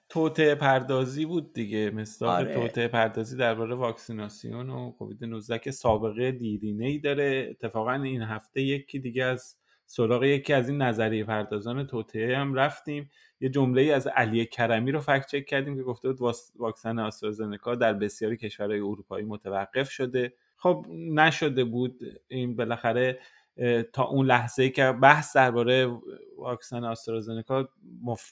توته 0.09 0.55
پردازی 0.55 1.25
بود 1.25 1.53
دیگه. 1.53 1.91
مستاق 1.91 2.29
آره. 2.29 2.53
توته 2.53 2.87
پردازی 2.87 3.37
درباره 3.37 3.75
واکسیناسیون 3.75 4.69
و 4.69 4.91
کووید 4.91 5.25
19 5.25 5.59
که 5.59 5.71
سابقه 5.71 6.31
دیرینه 6.31 6.85
ای 6.85 6.99
داره. 6.99 7.47
اتفاقا 7.51 7.93
این 7.93 8.21
هفته 8.21 8.61
یکی 8.61 8.99
دیگه 8.99 9.23
از 9.23 9.57
سراغ 9.85 10.23
یکی 10.23 10.53
از 10.53 10.69
این 10.69 10.81
نظریه 10.81 11.23
پردازان 11.23 11.87
توطئه 11.87 12.37
هم 12.37 12.53
رفتیم. 12.53 13.09
یه 13.39 13.49
جمله 13.49 13.81
ای 13.81 13.91
از 13.91 14.07
علی 14.07 14.45
کرمی 14.45 14.91
رو 14.91 14.99
فکت 14.99 15.27
چک 15.27 15.45
کردیم 15.45 15.75
که 15.75 15.83
گفته 15.83 16.13
بود 16.13 16.35
واکسن 16.55 16.99
آسترازنکا 16.99 17.75
در 17.75 17.93
بسیاری 17.93 18.37
کشورهای 18.37 18.79
اروپایی 18.79 19.25
متوقف 19.25 19.89
شده. 19.91 20.33
خب 20.57 20.85
نشده 20.89 21.63
بود. 21.63 21.99
این 22.27 22.55
بالاخره 22.55 23.19
تا 23.93 24.03
اون 24.03 24.25
لحظه 24.25 24.69
که 24.69 24.91
بحث 24.91 25.35
درباره 25.35 25.99
واکسن 26.37 26.83
آسترازنکا 26.83 27.69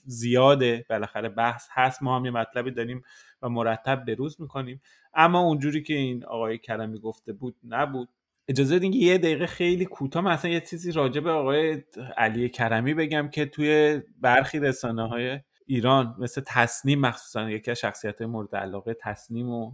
زیاده 0.05 0.85
بالاخره 0.89 1.29
بحث 1.29 1.67
هست. 1.71 2.03
ما 2.03 2.15
هم 2.15 2.25
یه 2.25 2.31
مطلبی 2.31 2.71
داریم 2.71 3.03
و 3.41 3.49
مرتب 3.49 4.05
بروز 4.05 4.41
می‌کنیم. 4.41 4.81
اما 5.13 5.39
اونجوری 5.39 5.83
که 5.83 5.93
این 5.93 6.25
آقای 6.25 6.57
کرمی 6.57 6.99
گفته 6.99 7.33
بود 7.33 7.55
نبود. 7.63 8.09
اجازه 8.47 8.75
بدین 8.75 8.93
یه 8.93 9.17
دقیقه 9.17 9.47
خیلی 9.47 9.85
کوتاه 9.85 10.23
مثلا 10.23 10.51
یه 10.51 10.59
چیزی 10.59 10.91
راجع 10.91 11.21
به 11.21 11.31
آقای 11.31 11.83
علی 12.17 12.49
کرمی 12.49 12.93
بگم 12.93 13.29
که 13.29 13.45
توی 13.45 14.01
برخی 14.21 14.59
رسانه 14.59 15.07
های 15.07 15.39
ایران 15.65 16.15
مثل 16.19 16.41
تصنیم 16.47 16.99
مخصوصا 16.99 17.49
یکی 17.49 17.71
از 17.71 17.79
شخصیت 17.79 18.21
مورد 18.21 18.55
علاقه 18.55 18.93
تصنیم 18.93 19.49
و 19.49 19.71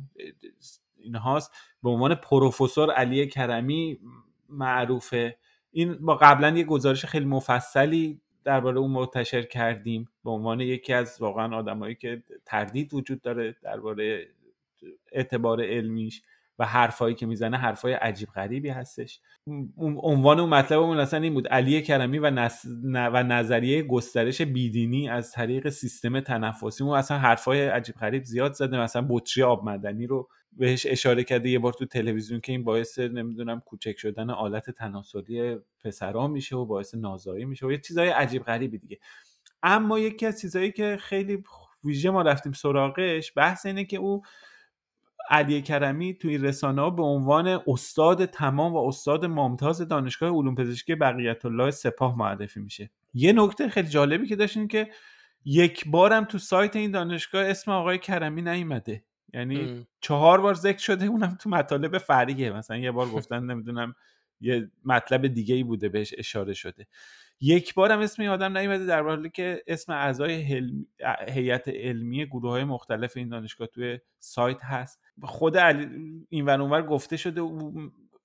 اینهاست 0.97 1.51
به 1.83 1.89
عنوان 1.89 2.15
پروفسور 2.15 2.91
علی 2.93 3.27
کرمی 3.27 3.99
معروفه. 4.49 5.37
این 5.71 5.97
با 6.05 6.15
قبلا 6.15 6.57
یه 6.57 6.63
گزارش 6.63 7.05
خیلی 7.05 7.25
مفصلی 7.25 8.21
درباره 8.43 8.79
اون 8.79 8.91
منتشر 8.91 9.41
کردیم 9.41 10.09
به 10.23 10.31
عنوان 10.31 10.61
یکی 10.61 10.93
از 10.93 11.17
واقعا 11.19 11.57
آدمایی 11.57 11.95
که 11.95 12.23
تردید 12.45 12.93
وجود 12.93 13.21
داره 13.21 13.55
درباره 13.61 14.27
اعتبار 15.11 15.63
علمیش. 15.63 16.21
و 16.59 16.65
حرفایی 16.65 17.15
که 17.15 17.25
می‌زنه 17.25 17.57
حرفای 17.57 17.93
عجیب 17.93 18.29
غریبی 18.29 18.69
هستش. 18.69 19.21
عنوان 19.77 20.39
اون 20.39 20.49
مطلبمون 20.49 20.99
اصلا 20.99 21.19
این 21.19 21.33
بود 21.33 21.47
علی 21.47 21.81
کرمی 21.81 22.19
و, 22.19 22.49
و 22.93 23.23
نظریه 23.23 23.83
گسترش 23.83 24.41
بیدینی 24.41 25.09
از 25.09 25.31
طریق 25.31 25.69
سیستم 25.69 26.19
تنفسی. 26.19 26.83
اون 26.83 26.97
اصلا 26.97 27.17
حرفای 27.17 27.67
عجیب 27.67 27.95
غریب 27.95 28.23
زیاد 28.23 28.53
زده. 28.53 28.79
مثلا 28.79 29.07
بطری 29.09 29.43
آب 29.43 29.69
مدنی 29.69 30.07
رو 30.07 30.29
بهش 30.51 30.85
اشاره 30.85 31.23
کرده 31.23 31.49
یه 31.49 31.59
بار 31.59 31.73
تو 31.73 31.85
تلویزیون 31.85 32.39
که 32.39 32.51
این 32.51 32.63
باعث 32.63 32.99
نمی‌دونم 32.99 33.59
کوچک 33.59 33.97
شدن 33.97 34.29
آلت 34.29 34.69
تناسلی 34.69 35.57
پسرا 35.83 36.27
میشه 36.27 36.55
و 36.55 36.65
باعث 36.65 36.95
نازایی 36.95 37.45
میشه 37.45 37.65
و 37.65 37.71
یه 37.71 37.77
چیزای 37.77 38.09
عجیب 38.09 38.43
غریبی 38.43 38.77
دیگه. 38.77 38.99
اما 39.63 39.99
یکی 39.99 40.25
از 40.25 40.41
چیزهایی 40.41 40.71
که 40.71 40.97
خیلی 40.99 41.43
ویژه 41.83 42.09
ما 42.09 42.21
رفتیم 42.21 42.51
سراغش 42.51 43.33
بحث 43.35 43.65
اینه 43.65 43.85
که 43.85 43.97
او 43.97 44.21
علی 45.29 45.61
کرمی 45.61 46.13
توی 46.13 46.37
رسانه 46.37 46.81
ها 46.81 46.89
به 46.89 47.03
عنوان 47.03 47.59
استاد 47.67 48.25
تمام 48.25 48.73
و 48.73 48.77
استاد 48.77 49.25
ممتاز 49.25 49.81
دانشگاه 49.81 50.29
علوم 50.29 50.55
پزشکی 50.55 50.95
بقیت 50.95 51.45
الله 51.45 51.71
سپاه 51.71 52.17
معرفی 52.17 52.59
میشه. 52.59 52.89
یه 53.13 53.33
نکته 53.33 53.69
خیلی 53.69 53.87
جالبی 53.87 54.27
که 54.27 54.35
داشتین 54.35 54.67
که 54.67 54.89
یک 55.45 55.87
بارم 55.87 56.25
تو 56.25 56.37
سایت 56.37 56.75
این 56.75 56.91
دانشگاه 56.91 57.45
اسم 57.45 57.71
آقای 57.71 57.97
کرمی 57.97 58.41
نیومده. 58.41 59.03
یعنی 59.33 59.85
چهار 60.01 60.41
بار 60.41 60.53
ذکر 60.53 60.77
شده 60.77 61.05
اونم 61.05 61.37
تو 61.41 61.49
مطالب 61.49 61.97
فریه. 61.97 62.51
مثلا 62.51 62.77
یه 62.77 62.91
بار 62.91 63.09
گفتن 63.09 63.43
نمی‌دونم 63.43 63.95
یه 64.41 64.71
مطلب 64.85 65.27
دیگه 65.27 65.55
ای 65.55 65.63
بوده 65.63 65.89
بهش 65.89 66.13
اشاره 66.17 66.53
شده. 66.53 66.87
یک 67.41 67.73
بار 67.73 67.91
هم 67.91 67.99
اسم 67.99 68.23
آدم 68.23 68.57
نیومده 68.57 68.85
در 68.85 69.03
حالی 69.03 69.29
که 69.29 69.63
اسم 69.67 69.93
اعضای 69.93 70.33
هیئت 71.27 71.67
علمی 71.67 72.25
گروه 72.25 72.51
های 72.51 72.63
مختلف 72.63 73.17
این 73.17 73.29
دانشگاه 73.29 73.67
توی 73.67 73.99
سایت 74.19 74.63
هست. 74.63 75.01
خود 75.23 75.57
علی 75.57 75.87
این 76.29 76.45
ور 76.45 76.81
گفته 76.81 77.17
شده 77.17 77.41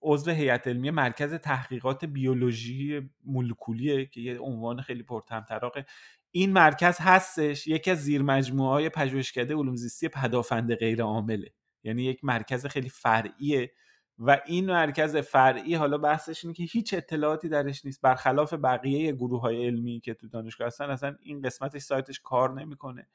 عضو 0.02 0.30
هیئت 0.30 0.68
علمی 0.68 0.90
مرکز 0.90 1.34
تحقیقات 1.34 2.04
بیولوژی 2.04 3.10
مولکولیه 3.24 4.06
که 4.06 4.20
یه 4.20 4.38
عنوان 4.38 4.80
خیلی 4.80 5.02
پرطمطراقه 5.02 5.86
این 6.30 6.52
مرکز 6.52 6.98
هستش 7.00 7.66
یکی 7.66 7.90
از 7.90 7.98
زیر 7.98 8.22
مجموعه 8.22 8.70
های 8.70 8.88
پژوهشکده 8.88 9.54
علوم 9.54 9.76
زیستی 9.76 10.08
پدافند 10.08 10.74
غیر 10.74 11.02
عامله 11.02 11.52
یعنی 11.84 12.02
یک 12.02 12.24
مرکز 12.24 12.66
خیلی 12.66 12.88
فرعیه. 12.88 13.72
و 14.24 14.40
این 14.46 14.66
مرکز 14.66 15.16
فرعی 15.16 15.74
حالا 15.74 15.98
بحثش 15.98 16.44
اینه 16.44 16.54
که 16.54 16.62
هیچ 16.64 16.94
اطلاعاتی 16.94 17.48
درش 17.48 17.84
نیست. 17.84 18.00
برخلاف 18.02 18.54
بقیه 18.54 19.12
گروه 19.12 19.40
های 19.40 19.66
علمی 19.66 20.00
که 20.00 20.14
تو 20.14 20.28
دانشگاه 20.28 20.66
هستن 20.66 20.90
اصلا 20.90 21.16
این 21.20 21.42
قسمتش 21.42 21.82
سایتش 21.82 22.20
کار 22.20 22.60
نمی‌کنه. 22.60 23.06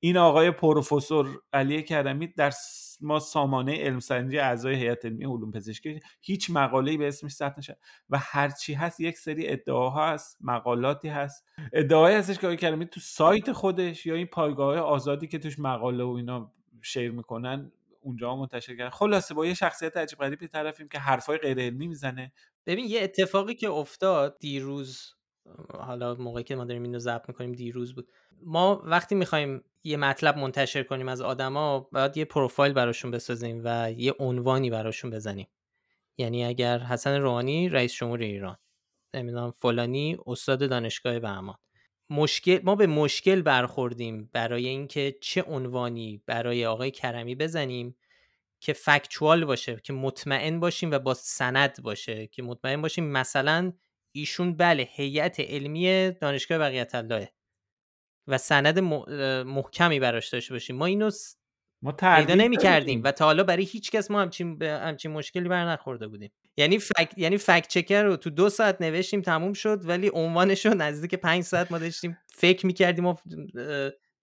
این 0.00 0.16
آقای 0.16 0.50
پروفسور 0.50 1.40
علی 1.52 1.82
کرمی 1.82 2.26
در 2.26 2.52
ما 3.00 3.18
سامانه 3.18 3.76
علم 3.84 4.00
سنجی 4.00 4.38
اعضای 4.38 4.74
هیئت 4.74 5.04
علمی 5.04 5.24
علوم 5.24 5.50
پزشکی 5.50 6.00
هیچ 6.20 6.50
مقاله‌ای 6.50 6.96
به 6.96 7.08
اسمش 7.08 7.32
ثبت 7.32 7.58
نشد 7.58 7.76
و 8.10 8.18
هرچی 8.20 8.74
هست 8.74 9.00
یک 9.00 9.18
سری 9.18 9.48
ادعاها 9.48 10.12
هست 10.12 10.38
مقالاتی 10.40 11.08
هست. 11.08 11.44
ادعایی 11.72 12.16
هستش 12.16 12.38
که 12.38 12.46
آقای 12.46 12.56
کریمی 12.56 12.86
تو 12.86 13.00
سایت 13.00 13.52
خودش 13.52 14.06
یا 14.06 14.14
این 14.14 14.26
پایگاه 14.26 14.78
آزادی 14.78 15.26
که 15.26 15.38
توش 15.38 15.58
مقاله 15.58 16.04
و 16.04 16.08
اینا 16.08 16.52
شیر 16.82 17.10
می‌کنن 17.12 17.72
اونجا 18.04 18.36
منتشر 18.36 18.76
کردن. 18.76 18.90
خلاصه 18.90 19.34
با 19.34 19.46
یه 19.46 19.54
شخصیت 19.54 19.96
عجیب 19.96 20.18
غریبی 20.18 20.48
طرفیم 20.48 20.88
که 20.88 20.98
حرفای 20.98 21.38
غیر 21.38 21.58
علمی 21.58 21.88
می‌زنه. 21.88 22.32
ببین 22.66 22.84
یه 22.84 23.02
اتفاقی 23.02 23.54
که 23.54 23.70
افتاد 23.70 24.38
دیروز 24.38 25.14
حالا 25.70 26.14
موقعی 26.14 26.44
که 26.44 26.56
ما 26.56 26.64
داریم 26.64 26.82
اینو 26.82 26.98
ضبط 26.98 27.28
می‌کنیم 27.28 27.52
دیروز 27.52 27.94
بود. 27.94 28.12
ما 28.42 28.82
وقتی 28.84 29.14
می‌خوایم 29.14 29.64
یه 29.84 29.96
مطلب 29.96 30.38
منتشر 30.38 30.82
کنیم 30.82 31.08
از 31.08 31.20
آدما 31.20 31.80
باید 31.80 32.16
یه 32.16 32.24
پروفایل 32.24 32.72
براشون 32.72 33.10
بسازیم 33.10 33.60
و 33.64 33.92
یه 33.96 34.14
عنوانی 34.18 34.70
براشون 34.70 35.10
بزنیم. 35.10 35.48
یعنی 36.18 36.44
اگر 36.44 36.78
حسن 36.78 37.20
روحانی 37.20 37.68
رئیس 37.68 37.94
جمهور 37.94 38.20
ایران 38.20 38.56
نمی‌دونم 39.14 39.50
فلانی 39.50 40.18
استاد 40.26 40.70
دانشگاه 40.70 41.18
بهمان. 41.18 41.56
مشکل 42.10 42.60
ما 42.64 42.74
به 42.74 42.86
مشکل 42.86 43.42
برخوردیم 43.42 44.30
برای 44.32 44.68
اینکه 44.68 45.18
چه 45.20 45.42
عنوانی 45.42 46.22
برای 46.26 46.66
آقای 46.66 46.90
کرمی 46.90 47.34
بزنیم 47.34 47.96
که 48.60 48.72
فکچوال 48.72 49.44
باشه 49.44 49.80
که 49.84 49.92
مطمئن 49.92 50.60
باشیم 50.60 50.90
و 50.90 50.98
با 50.98 51.14
سند 51.14 51.82
باشه 51.82 52.26
که 52.26 52.42
مطمئن 52.42 52.82
باشیم 52.82 53.04
مثلا 53.04 53.72
ایشون 54.12 54.56
بله 54.56 54.88
هیئت 54.92 55.40
علمی 55.40 56.10
دانشگاه 56.10 56.58
بقیت 56.58 56.94
الله 56.94 57.32
و 58.26 58.38
سند 58.38 58.78
محکمی 59.46 60.00
براش 60.00 60.28
داشته 60.28 60.54
باشیم. 60.54 60.76
ما 60.76 60.86
اینو 60.86 61.10
ما 61.82 61.92
پیدا 61.92 62.34
نمی 62.34 62.56
کردیم 62.56 63.02
و 63.04 63.12
تا 63.12 63.24
حالا 63.24 63.44
برای 63.44 63.64
هیچ 63.64 63.90
کس 63.90 64.10
ما 64.10 64.20
همچین, 64.22 64.62
همچین 64.62 65.10
مشکلی 65.10 65.48
بر 65.48 65.64
نخورده 65.64 66.08
بودیم. 66.08 66.32
یعنی 66.56 66.78
فک... 66.78 67.14
یعنی 67.16 67.36
فکت 67.36 67.68
چکر 67.68 68.02
رو 68.02 68.16
تو 68.16 68.30
دو 68.30 68.48
ساعت 68.48 68.80
نوشتیم 68.80 69.20
تموم 69.20 69.52
شد 69.52 69.80
ولی 69.84 70.10
عنوانش 70.14 70.66
رو 70.66 70.74
نزدیک 70.74 71.14
پنج 71.14 71.42
ساعت 71.42 71.72
ما 71.72 71.78
داشتیم 71.78 72.18
فکر 72.28 72.66
می‌کردیم 72.66 73.06
و 73.06 73.14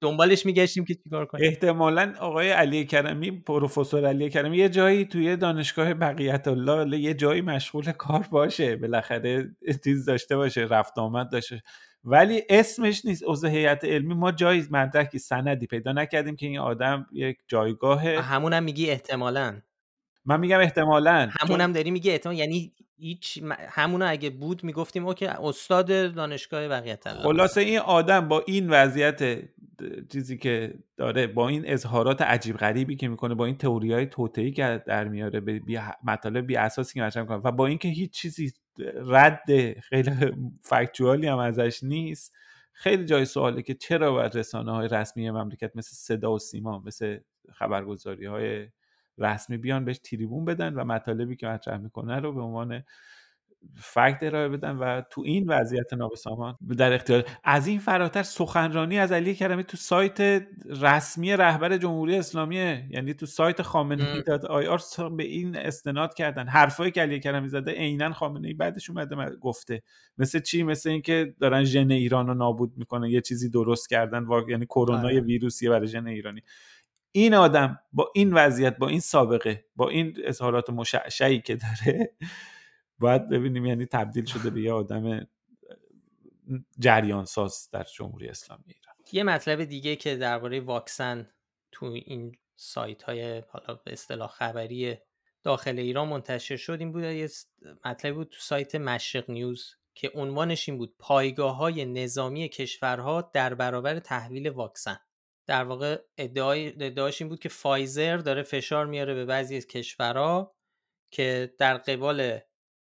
دنبالش 0.01 0.45
میگشتیم 0.45 0.85
که 0.85 0.95
چیکار 0.95 1.25
کنیم. 1.25 1.45
احتمالا 1.47 2.13
آقای 2.19 2.49
علی 2.49 2.85
کرمی 2.85 3.31
پروفسور 3.31 4.07
علی 4.07 4.29
کرمی 4.29 4.57
یه 4.57 4.69
جایی 4.69 5.05
توی 5.05 5.35
دانشگاه 5.35 5.93
بقیت 5.93 6.47
الله 6.47 6.99
یه 6.99 7.13
جایی 7.13 7.41
مشغول 7.41 7.91
کار 7.91 8.27
باشه 8.31 8.75
بالاخره 8.75 9.55
چیز 9.83 10.05
داشته 10.05 10.35
باشه 10.37 10.61
رفت 10.61 10.97
آمد 10.97 11.31
داشته 11.31 11.61
ولی 12.03 12.43
اسمش 12.49 13.05
نیست 13.05 13.23
عضو 13.27 13.47
هیئت 13.47 13.85
علمی 13.85 14.13
ما 14.13 14.31
جایی 14.31 14.67
مدرکی 14.71 15.19
سندی 15.19 15.67
پیدا 15.67 15.91
نکردیم 15.91 16.35
که 16.35 16.45
این 16.45 16.59
آدم 16.59 17.05
یک 17.13 17.37
جایگاه 17.47 18.07
همونم 18.07 18.57
هم 18.57 18.63
میگی 18.63 18.89
احتمالا. 18.89 19.61
من 20.25 20.39
میگم 20.39 20.59
احتمالا 20.59 21.29
همونم 21.39 21.61
هم 21.63 21.71
داری 21.71 21.91
میگی 21.91 22.11
احتمال 22.11 22.35
یعنی 22.35 22.73
هیچ 22.97 23.43
همون 23.69 24.01
اگه 24.01 24.29
بود 24.29 24.63
می‌گفتیم 24.63 25.05
اوکی 25.05 25.25
استاد 25.25 26.13
دانشگاه 26.13 26.67
بقیت 26.67 27.09
خلاصه 27.09 27.61
این 27.61 27.79
آدم 27.79 28.27
با 28.27 28.43
این 28.47 28.69
وضعیت 28.69 29.39
چیزی 30.11 30.37
که 30.37 30.73
داره 30.97 31.27
با 31.27 31.47
این 31.47 31.63
اظهارات 31.65 32.21
عجیب 32.21 32.57
غریبی 32.57 32.95
که 32.95 33.07
می‌کنه 33.07 33.35
با 33.35 33.45
این 33.45 33.57
تئوری 33.57 33.93
های 33.93 34.05
توتعی 34.05 34.51
که 34.51 34.83
در 34.87 35.07
میاره 35.07 35.39
به 35.39 35.59
بی 35.59 35.79
مطالب 36.03 36.47
بی 36.47 36.55
اساسی 36.55 36.93
که 36.93 37.01
مطرح 37.01 37.23
می‌کنه 37.23 37.37
و 37.37 37.51
با 37.51 37.67
اینکه 37.67 37.87
هیچ 37.87 38.11
چیزی 38.11 38.53
رد 38.95 39.79
خیلی 39.79 40.11
فکتوالی 40.63 41.27
هم 41.27 41.37
ازش 41.37 41.83
نیست 41.83 42.33
خیلی 42.73 43.05
جای 43.05 43.25
سواله 43.25 43.61
که 43.61 43.73
چرا 43.73 44.11
باید 44.11 44.37
رسانه 44.37 44.71
های 44.71 44.87
رسمی 44.87 45.31
مملکت 45.31 45.71
مثل 45.75 45.91
صدا 45.93 46.33
و 46.33 46.39
سیما 46.39 46.79
مثل 46.85 47.17
خبرگزاری 47.53 48.25
های 48.25 48.67
رسمی 49.21 49.57
بیان 49.57 49.85
بهش 49.85 49.99
تریبون 49.99 50.45
بدن 50.45 50.73
و 50.73 50.83
مطالبی 50.83 51.35
که 51.35 51.47
مطرح 51.47 51.77
می‌کنه 51.77 52.19
رو 52.19 52.33
به 52.33 52.41
عنوان 52.41 52.83
فکت 53.75 54.17
ارائه 54.21 54.49
بدن 54.49 54.75
و 54.77 55.01
تو 55.09 55.21
این 55.25 55.47
وضعیت 55.47 55.93
نابسامان 55.93 56.57
در 56.77 56.93
اختیار. 56.93 57.25
از 57.43 57.67
این 57.67 57.79
فراتر 57.79 58.23
سخنرانی 58.23 58.99
از 58.99 59.11
علی 59.11 59.35
کرمی 59.35 59.63
تو 59.63 59.77
سایت 59.77 60.47
رسمی 60.81 61.35
رهبر 61.35 61.77
جمهوری 61.77 62.17
اسلامی 62.17 62.55
یعنی 62.89 63.13
تو 63.13 63.25
سایت 63.25 63.61
خامنه 63.61 64.21
داد 64.21 64.45
آی 64.45 64.67
آر 64.67 64.79
به 65.17 65.23
این 65.23 65.57
استناد 65.57 66.13
کردن. 66.13 66.47
حرفایی 66.47 66.91
که 66.91 67.01
علی 67.01 67.19
کرمی 67.19 67.47
زده 67.47 67.71
عینا 67.71 68.13
خامنه 68.13 68.47
ای 68.47 68.53
بعدش 68.53 68.89
اومده 68.89 69.35
گفته. 69.35 69.83
مثل 70.17 70.39
چی؟ 70.39 70.63
مثل 70.63 70.89
اینکه 70.89 71.35
دارن 71.39 71.63
ژن 71.63 71.91
ایران 71.91 72.27
رو 72.27 72.33
نابود 72.33 72.73
می‌کنن 72.77 73.07
یه 73.07 73.21
چیزی 73.21 73.49
درست 73.49 73.89
کردن 73.89 74.25
یعنی 74.49 74.65
کرونا 74.65 75.07
آره. 75.07 75.19
ویروسیه 75.19 75.69
برای 75.69 75.87
ژن 75.87 76.07
ایرانی. 76.07 76.41
این 77.11 77.33
آدم 77.33 77.79
با 77.93 78.11
این 78.15 78.33
وضعیت 78.33 78.77
با 78.77 78.87
این 78.87 78.99
سابقه 78.99 79.65
با 79.75 79.89
این 79.89 80.17
اظهارات 80.23 80.69
مشعشعی 80.69 81.41
که 81.41 81.55
داره 81.55 82.15
باید 82.99 83.29
ببینیم 83.29 83.65
یعنی 83.65 83.85
تبدیل 83.85 84.25
شده 84.25 84.49
به 84.49 84.61
یه 84.61 84.73
آدم 84.73 85.27
جریان 86.79 87.25
ساز 87.25 87.69
در 87.71 87.83
جمهوری 87.83 88.27
اسلامی 88.27 88.63
ایران. 88.67 88.95
یه 89.11 89.23
مطلب 89.23 89.63
دیگه 89.63 89.95
که 89.95 90.15
درباره 90.15 90.59
واکسن 90.59 91.29
تو 91.71 91.85
این 91.85 92.35
سایت 92.55 93.03
های 93.03 93.43
حالا 93.49 93.73
به 93.85 93.93
اصطلاح 93.93 94.29
خبری 94.29 94.97
داخل 95.43 95.79
ایران 95.79 96.07
منتشر 96.07 96.57
شد 96.57 96.77
این 96.79 96.91
بود 96.91 97.03
یه 97.03 97.29
مطلبی 97.85 98.15
بود 98.15 98.29
تو 98.29 98.39
سایت 98.39 98.75
مشرق 98.75 99.29
نیوز 99.29 99.75
که 99.95 100.11
عنوانش 100.15 100.69
این 100.69 100.77
بود 100.77 100.95
پایگاه 100.99 101.55
های 101.55 101.85
نظامی 101.85 102.49
کشورها 102.49 103.21
در 103.33 103.53
برابر 103.53 103.99
تحویل 103.99 104.49
واکسن. 104.49 104.99
در 105.47 105.63
واقع 105.63 106.01
ادعای 106.17 106.67
ادعاش 106.67 107.21
این 107.21 107.29
بود 107.29 107.39
که 107.39 107.49
فایزر 107.49 108.17
داره 108.17 108.43
فشار 108.43 108.85
میاره 108.85 109.13
به 109.13 109.25
بعضی 109.25 109.57
از 109.57 109.67
کشورها 109.67 110.55
که 111.11 111.55
در 111.57 111.77
قبال 111.77 112.39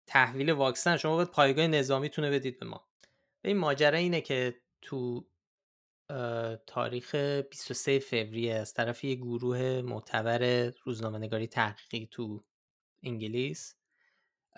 تحویل 0.06 0.50
واکسن 0.50 0.96
شما 0.96 1.16
باید 1.16 1.28
پایگاه 1.28 1.66
نظامیتونه 1.66 2.30
بدید 2.30 2.58
به 2.58 2.66
ما. 2.66 2.88
این 3.44 3.56
ماجرا 3.56 3.98
اینه 3.98 4.20
که 4.20 4.60
تو 4.82 5.28
تاریخ 6.66 7.14
23 7.14 7.98
فوریه 7.98 8.54
از 8.54 8.74
طرف 8.74 9.04
یه 9.04 9.14
گروه 9.14 9.82
معتبر 9.82 10.72
روزنامه‌نگاری 10.82 11.46
تحقیقی 11.46 12.08
تو 12.10 12.44
انگلیس 13.02 13.74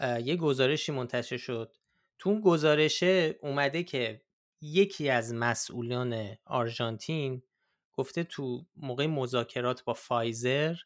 یه 0.00 0.36
گزارشی 0.36 0.92
منتشر 0.92 1.36
شد. 1.36 1.76
تو 2.18 2.30
اون 2.30 2.40
گزارشه 2.40 3.38
اومده 3.42 3.82
که 3.82 4.22
یکی 4.60 5.08
از 5.08 5.34
مسئولان 5.34 6.36
آرژانتین 6.44 7.42
گفته 7.96 8.24
تو 8.24 8.66
موقع 8.76 9.06
مذاکرات 9.06 9.84
با 9.84 9.94
فایزر 9.94 10.76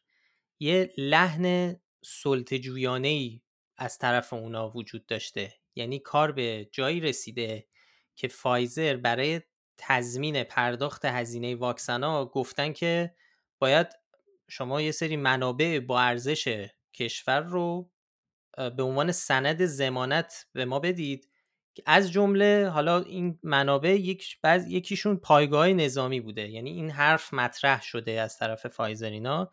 یه 0.59 0.93
لحن 0.97 1.75
سلطجویانه 2.03 3.41
از 3.77 3.97
طرف 3.97 4.33
اونا 4.33 4.69
وجود 4.69 5.05
داشته. 5.05 5.53
یعنی 5.75 5.99
کار 5.99 6.31
به 6.31 6.69
جایی 6.71 6.99
رسیده 6.99 7.67
که 8.15 8.27
فایزر 8.27 8.95
برای 8.97 9.41
تضمین 9.77 10.43
پرداخت 10.43 11.05
هزینه 11.05 11.55
واکسن 11.55 12.03
ها 12.03 12.25
گفتن 12.25 12.73
که 12.73 13.15
باید 13.59 13.87
شما 14.49 14.81
یه 14.81 14.91
سری 14.91 15.17
منابع 15.17 15.79
با 15.79 15.99
ارزش 15.99 16.67
کشور 16.93 17.39
رو 17.39 17.91
به 18.57 18.83
عنوان 18.83 19.11
سند 19.11 19.65
زمانت 19.65 20.47
به 20.53 20.65
ما 20.65 20.79
بدید 20.79 21.30
از 21.85 22.11
جمله 22.11 22.69
حالا 22.69 23.01
این 23.01 23.39
منابع 23.43 23.89
یک 23.89 24.37
بعض 24.41 24.67
یکیشون 24.67 25.17
پایگاه 25.17 25.67
نظامی 25.67 26.21
بوده. 26.21 26.49
یعنی 26.49 26.69
این 26.69 26.89
حرف 26.89 27.33
مطرح 27.33 27.81
شده 27.81 28.11
از 28.11 28.37
طرف 28.37 28.67
فایزر 28.67 29.09
اینا. 29.09 29.51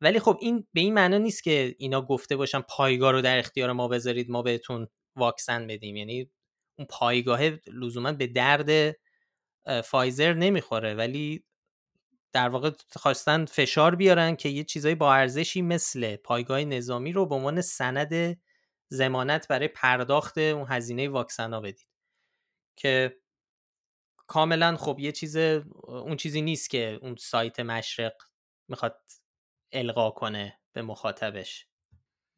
ولی 0.00 0.18
خب 0.20 0.38
این 0.40 0.66
به 0.72 0.80
این 0.80 0.94
معنا 0.94 1.18
نیست 1.18 1.42
که 1.42 1.74
اینا 1.78 2.02
گفته 2.02 2.36
باشن 2.36 2.60
پایگاه 2.60 3.12
رو 3.12 3.20
در 3.20 3.38
اختیار 3.38 3.72
ما 3.72 3.88
بذارید 3.88 4.30
ما 4.30 4.42
بهتون 4.42 4.88
واکسن 5.16 5.66
بدیم. 5.66 5.96
یعنی 5.96 6.30
اون 6.78 6.86
پایگاه 6.90 7.40
لزوما 7.72 8.12
به 8.12 8.26
درد 8.26 8.96
فایزر 9.84 10.34
نمی‌خوره. 10.34 10.94
ولی 10.94 11.44
در 12.32 12.48
واقع 12.48 12.70
خواستن 12.96 13.44
فشار 13.44 13.94
بیارن 13.94 14.36
که 14.36 14.48
یه 14.48 14.64
چیزایی 14.64 14.94
با 14.94 15.14
ارزشی 15.14 15.62
مثل 15.62 16.16
پایگاه 16.16 16.64
نظامی 16.64 17.12
رو 17.12 17.26
به 17.26 17.34
عنوان 17.34 17.60
سند 17.60 18.38
زمانت 18.88 19.48
برای 19.48 19.68
پرداخت 19.68 20.38
اون 20.38 20.66
هزینه 20.68 21.08
واکسن 21.08 21.52
ها 21.52 21.60
بدید. 21.60 21.88
که 22.76 23.20
کاملا 24.16 24.76
خب 24.76 24.96
یه 24.98 25.12
چیز 25.12 25.36
اون 25.36 26.16
چیزی 26.16 26.42
نیست 26.42 26.70
که 26.70 26.98
اون 27.02 27.16
سایت 27.16 27.60
مشرق 27.60 28.14
می‌خواد 28.68 29.00
القا 29.72 30.10
کنه 30.10 30.60
به 30.72 30.82
مخاطبش. 30.82 31.68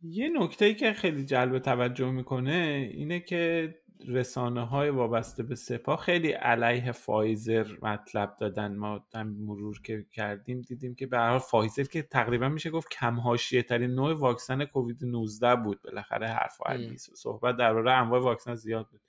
یه 0.03 0.29
نکته 0.29 0.65
ای 0.65 0.75
که 0.75 0.93
خیلی 0.93 1.25
جلب 1.25 1.59
توجه 1.59 2.11
می‌کنه 2.11 2.91
اینه 2.95 3.21
که 3.21 3.75
رسانه 4.07 4.67
های 4.67 4.91
وابسته 4.91 5.43
به 5.43 5.55
سپاه 5.55 5.97
خیلی 5.97 6.33
علیه 6.33 6.93
فایزر 6.93 7.67
مطلب 7.83 8.37
دادن. 8.41 8.77
ما 8.77 9.01
هم 9.15 9.29
مرور 9.29 9.81
که 9.83 10.07
کردیم 10.13 10.61
دیدیم 10.61 10.95
که 10.95 11.07
به 11.07 11.19
حال 11.19 11.39
فایزر 11.39 11.85
که 11.85 12.03
تقریبا 12.03 12.49
میشه 12.49 12.71
گفت 12.71 12.89
کم 12.91 13.37
ترین 13.69 13.91
نوع 13.91 14.13
واکسن 14.13 14.65
کووید 14.65 15.05
19 15.05 15.57
بود. 15.57 15.83
بالاخره 15.83 16.27
حرف 16.29 16.61
و 16.61 16.97
صحبت 17.15 17.57
درباره 17.57 17.93
انواع 17.93 18.21
واکسن 18.21 18.55
زیاد 18.55 18.89
بود. 18.89 19.01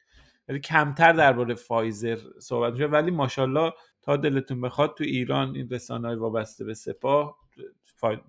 ولی 0.49 0.59
کمتر 0.59 1.13
درباره 1.13 1.55
فایزر 1.55 2.17
صحبت 2.39 2.73
میشه 2.73 2.85
ولی 2.85 3.11
ماشاءالله 3.11 3.73
تا 4.01 4.17
دلتون 4.17 4.61
بخواد 4.61 4.95
تو 4.97 5.03
ایران 5.03 5.55
این 5.55 5.69
رسانه 5.69 6.07
های 6.07 6.17
وابسته 6.17 6.65
به 6.65 6.73
سپاه 6.73 7.37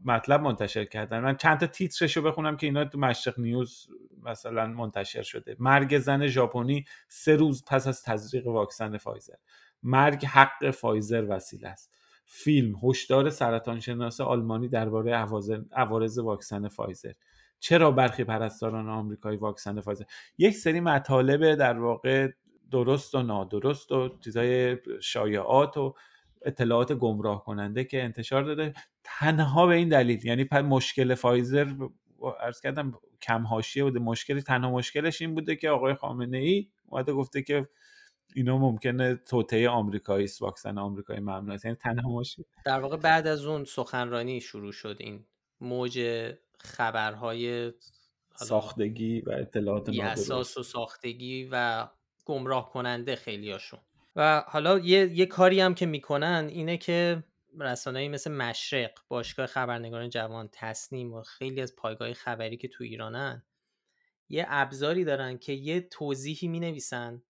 مطلب 0.05 0.41
منتشر 0.41 0.85
کردن. 0.85 1.21
من 1.21 1.37
چند 1.37 1.59
تا 1.59 1.67
تیترش 1.67 2.17
رو 2.17 2.23
بخونم 2.23 2.57
که 2.57 2.67
اینا 2.67 2.85
تو 2.85 2.99
مشرق 2.99 3.39
نیوز 3.39 3.89
مثلا 4.23 4.67
منتشر 4.67 5.23
شده. 5.23 5.57
مرگ 5.59 5.99
زن 5.99 6.27
ژاپنی 6.27 6.85
سه 7.09 7.37
روز 7.37 7.65
پس 7.65 7.87
از 7.87 8.03
تزریق 8.03 8.47
واکسن 8.47 8.99
فایزر. 8.99 9.35
مرگ 9.83 10.25
حقه 10.25 10.71
فایزر 10.71 11.27
وسیله 11.29 11.69
است. 11.69 11.93
فیلم 12.25 12.75
هشدار 12.83 13.31
سرطان 13.31 13.81
شناس 13.81 14.21
آلمانی 14.21 14.69
درباره 14.69 15.27
عوارض 15.73 16.19
واکسن 16.19 16.69
فایزر. 16.69 17.13
چرا 17.61 17.91
برخی 17.91 18.25
پرستاران 18.25 18.89
آمریکایی 18.89 19.39
واکسن 19.39 19.81
فایزر؟ 19.81 20.05
یک 20.39 20.57
سری 20.57 20.81
مطالب 20.81 21.55
در 21.55 21.79
واقع 21.79 22.29
درست 22.71 23.15
و 23.15 23.23
نادرست 23.23 23.93
و 23.93 24.19
چیزای 24.25 24.77
شایعات 25.01 25.77
و 25.77 25.95
اطلاعات 26.43 26.93
گمراه 26.93 27.45
کننده 27.45 27.85
که 27.85 28.03
انتشار 28.03 28.43
داده 28.43 28.75
تنها 29.05 29.67
به 29.67 29.75
این 29.75 29.89
دلیل 29.89 30.27
یعنی 30.27 30.49
مشکل 30.53 31.15
فایزر 31.15 31.75
عرض 32.41 32.61
کردم 32.61 32.93
کم 33.23 33.47
حاشیه 33.47 33.85
بوده. 33.85 33.99
مشکلی 33.99 34.43
تنها 34.43 34.71
مشکلش 34.71 35.23
این 35.23 35.35
بوده 35.35 35.57
که 35.57 35.71
آقای 35.71 35.95
خامنه 35.95 36.39
ای 36.39 36.69
اومده 36.87 37.13
گفته 37.13 37.43
که 37.43 37.69
اینا 38.35 38.59
ممکنه 38.59 39.15
توطعه 39.15 39.69
آمریکایی 39.69 40.25
است 40.25 40.43
واکسن 40.43 40.79
آمریکایی 40.79 41.21
ممنوع 41.21 41.55
است 41.55 41.65
یعنی 41.65 41.77
تنها 41.77 42.11
مشکل. 42.11 42.43
در 42.65 42.81
واقع 42.81 42.97
بعد 42.97 43.27
از 43.27 43.45
اون 43.45 43.65
سخنرانی 43.65 44.41
شروع 44.41 44.73
شد 44.73 44.97
این 45.01 45.25
موج 45.61 46.01
خبرهای 46.59 47.73
ساختگی 48.35 49.21
و 49.21 49.31
اطلاعات 49.31 49.89
اساس 49.89 50.57
و 50.57 50.63
ساختگی 50.63 51.49
و 51.53 51.89
گمراه 52.25 52.71
کننده 52.71 53.17
خیلیاشون. 53.17 53.81
و 54.17 54.45
حالا 54.47 54.79
یه, 54.79 55.11
یه 55.13 55.27
کاری 55.27 55.61
هم 55.61 55.75
که 55.75 55.87
می‌کنن 55.87 56.49
اینه 56.53 56.77
که 56.77 57.25
رسانه‌ای 57.59 58.09
مثل 58.09 58.33
مشرق 58.33 58.91
باشگاه 59.09 59.47
خبرنگاران 59.47 60.09
جوان 60.09 60.49
تصنیم 60.53 61.15
و 61.15 61.23
خیلی 61.23 61.61
از 61.61 61.77
پایگاه 61.77 62.13
خبری 62.13 62.57
که 62.57 62.69
تو 62.69 62.85
ایرانن 62.85 63.43
یه 64.29 64.47
ابزاری 64.49 65.05
دارن 65.05 65.39
که 65.39 65.53
یه 65.53 65.81
توضیحی 65.81 66.49
می 66.49 66.61
نویسن 66.61 67.23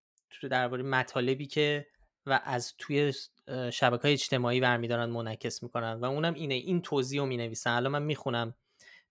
درباره 0.51 0.83
مطالبی 0.83 1.47
که 1.47 1.87
و 2.27 2.40
از 2.45 2.75
توی 2.79 3.12
شبکه 3.73 4.03
های 4.03 4.12
اجتماعی 4.12 4.61
برمیدارن 4.61 5.11
منعکس 5.11 5.62
می‌کنن 5.62 5.93
و 5.93 6.05
اونم 6.05 6.35
اینه 6.35 6.55
این 6.55 6.83
توضیح 6.83 7.21
رو 7.21 7.27
می 7.27 7.37
نویسن 7.37 7.71
الان 7.71 7.93
من 7.93 8.03
می‌خونم. 8.03 8.55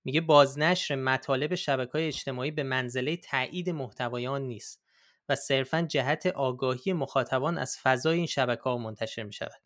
میگه 0.03 0.21
بازنشر 0.21 0.95
مطالب 0.95 1.55
شبکه 1.55 1.91
های 1.91 2.07
اجتماعی 2.07 2.51
به 2.51 2.63
منزله 2.63 3.17
تایید 3.17 3.69
محتوایان 3.69 4.41
نیست. 4.41 4.83
و 5.29 5.35
صرفا 5.35 5.81
جهت 5.81 6.25
آگاهی 6.25 6.93
مخاطبان 6.93 7.57
از 7.57 7.77
فضای 7.83 8.17
این 8.17 8.25
شبکه 8.25 8.61
ها 8.61 8.77
منتشر 8.77 9.23
می 9.23 9.33
شود 9.33 9.61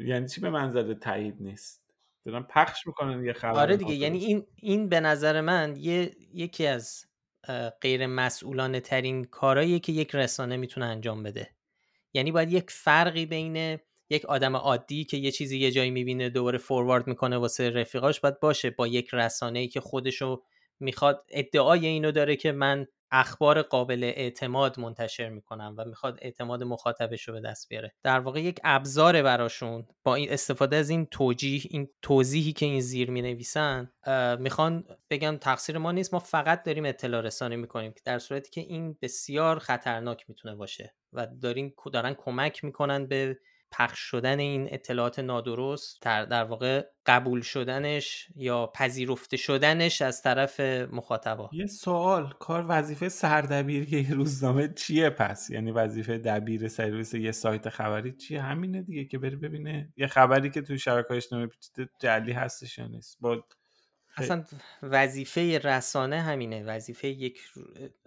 یعنی 0.00 0.28
چی 0.28 0.40
به 0.40 0.50
منزله 0.50 0.94
تایید 0.94 1.36
نیست؟ 1.40 1.82
دارن 2.24 2.42
پخش 2.42 2.86
می‌کنن 2.86 3.24
یه 3.24 3.32
خبر 3.32 3.60
آره 3.60 3.76
دیگه 3.76 3.94
یعنی 3.94 4.18
این 4.18 4.46
این 4.56 4.88
به 4.88 5.00
نظر 5.00 5.40
من 5.40 5.76
یه 5.76 6.10
یکی 6.34 6.66
از 6.66 7.04
غیر 7.80 8.06
مسئولانه 8.06 8.80
ترین 8.80 9.24
کارهاییه 9.24 9.78
که 9.78 9.92
یک 9.92 10.14
رسانه 10.14 10.56
می‌تونه 10.56 10.86
انجام 10.86 11.22
بده. 11.22 11.48
یعنی 12.14 12.32
باید 12.32 12.52
یک 12.52 12.70
فرقی 12.70 13.26
بین 13.26 13.78
یک 14.10 14.24
آدم 14.24 14.56
عادی 14.56 15.04
که 15.04 15.16
یه 15.16 15.30
چیزی 15.30 15.58
یه 15.58 15.70
جایی 15.70 15.90
می‌بینه 15.90 16.28
دوباره 16.28 16.58
فوروارد 16.58 17.06
می‌کنه 17.06 17.38
واسه 17.38 17.70
رفیقاش 17.70 18.20
باید 18.20 18.40
باشه 18.40 18.70
با 18.70 18.86
یک 18.86 19.08
رسانه 19.12 19.58
ای 19.58 19.68
که 19.68 19.80
خودشو 19.80 20.42
می‌خواد. 20.80 21.24
ادعای 21.30 21.86
اینو 21.86 22.12
داره 22.12 22.36
که 22.36 22.52
من 22.52 22.86
اخبار 23.12 23.62
قابل 23.62 24.04
اعتماد 24.04 24.80
منتشر 24.80 25.28
می‌کنن 25.28 25.74
و 25.76 25.84
می‌خواد 25.84 26.18
اعتماد 26.22 26.62
مخاطبش 26.62 27.28
رو 27.28 27.34
به 27.34 27.40
دست 27.40 27.68
بیاره. 27.68 27.92
در 28.02 28.18
واقع 28.20 28.40
یک 28.40 28.60
ابزار 28.64 29.22
براشون 29.22 29.86
با 30.04 30.14
این 30.14 30.32
استفاده 30.32 30.76
از 30.76 30.90
این 30.90 31.06
توجیه 31.06 31.62
این 31.70 31.88
توضیحی 32.02 32.52
که 32.52 32.66
این 32.66 32.80
زیر 32.80 33.10
می 33.10 33.22
نویسن 33.22 33.90
می‌خوان 34.38 34.84
بگم 35.10 35.36
تقصیر 35.36 35.78
ما 35.78 35.92
نیست 35.92 36.14
ما 36.14 36.20
فقط 36.20 36.62
داریم 36.62 36.84
اطلاع 36.84 37.20
رسانی 37.20 37.56
می‌کنیم 37.56 37.94
در 38.04 38.18
صورتی 38.18 38.50
که 38.50 38.60
این 38.60 38.98
بسیار 39.02 39.58
خطرناک 39.58 40.24
می‌تونه 40.28 40.54
باشه 40.54 40.94
و 41.12 41.26
دارین 41.26 41.74
دارن 41.92 42.14
کمک 42.14 42.64
می‌کنن 42.64 43.06
به 43.06 43.38
پخش 43.72 43.98
شدن 43.98 44.38
این 44.38 44.68
اطلاعات 44.70 45.18
نادرست 45.18 46.02
در 46.02 46.44
واقع 46.44 46.84
قبول 47.06 47.40
شدنش 47.40 48.28
یا 48.36 48.66
پذیرفته 48.66 49.36
شدنش 49.36 50.02
از 50.02 50.22
طرف 50.22 50.60
مخاطبا؟ 50.60 51.50
یه 51.52 51.66
سوال 51.66 52.34
کار 52.38 52.64
وظیفه 52.68 53.08
سردبیر 53.08 53.94
یه 53.94 54.14
روزنامه 54.14 54.68
چیه 54.68 55.10
پس؟ 55.10 55.50
یعنی 55.50 55.70
وظیفه 55.70 56.18
دبیر 56.18 56.68
سرویس 56.68 57.14
یه 57.14 57.32
سایت 57.32 57.68
خبری 57.68 58.12
چیه؟ 58.12 58.42
همینه 58.42 58.82
دیگه 58.82 59.04
که 59.04 59.18
بری 59.18 59.36
ببینه 59.36 59.92
یه 59.96 60.06
خبری 60.06 60.50
که 60.50 60.62
توی 60.62 60.78
شبکه 60.78 61.14
اجتماعی 61.14 61.46
پیچیده 61.46 61.90
جلی 61.98 62.32
هستش 62.32 62.78
یا 62.78 62.86
نیست. 62.86 63.16
با 63.20 63.44
اصلا 64.16 64.44
وظیفه 64.82 65.58
رسانه 65.58 66.20
همینه. 66.20 66.64
وظیفه 66.64 67.08
یک 67.08 67.40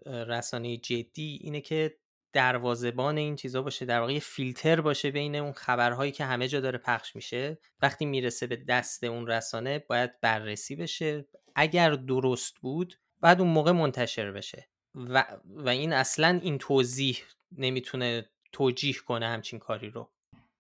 رسانه 0.06 0.78
جدی 0.78 1.40
اینه 1.42 1.62
که 1.62 1.98
دروازبان 2.36 3.18
این 3.18 3.36
چیزا 3.36 3.62
باشه 3.62 3.86
در 3.86 4.00
واقع 4.00 4.20
فیلتر 4.20 4.82
باشه 4.82 5.12
بین 5.12 5.36
اون 5.36 5.52
خبرهایی 5.52 6.12
که 6.12 6.26
همه 6.26 6.48
جا 6.48 6.60
داره 6.60 6.78
پخش 6.78 7.16
میشه. 7.16 7.58
وقتی 7.82 8.06
می‌رسه 8.06 8.48
به 8.48 8.56
دست 8.56 9.04
اون 9.04 9.28
رسانه 9.28 9.80
باید 9.80 10.22
بررسی 10.22 10.76
بشه. 10.76 11.26
اگر 11.56 11.92
درست 11.92 12.56
بود 12.60 13.00
بعد 13.22 13.42
اون 13.42 13.50
موقع 13.50 13.72
منتشر 13.72 14.32
بشه. 14.32 14.68
و, 14.96 15.26
و 15.46 15.70
این 15.70 15.94
اصلا 15.94 16.40
این 16.44 16.58
توضیح 16.58 17.18
نمی‌تونه 17.52 18.30
توجیه 18.52 18.94
کنه 18.94 19.28
همچین 19.28 19.60
کاری 19.60 19.90
رو. 19.90 20.10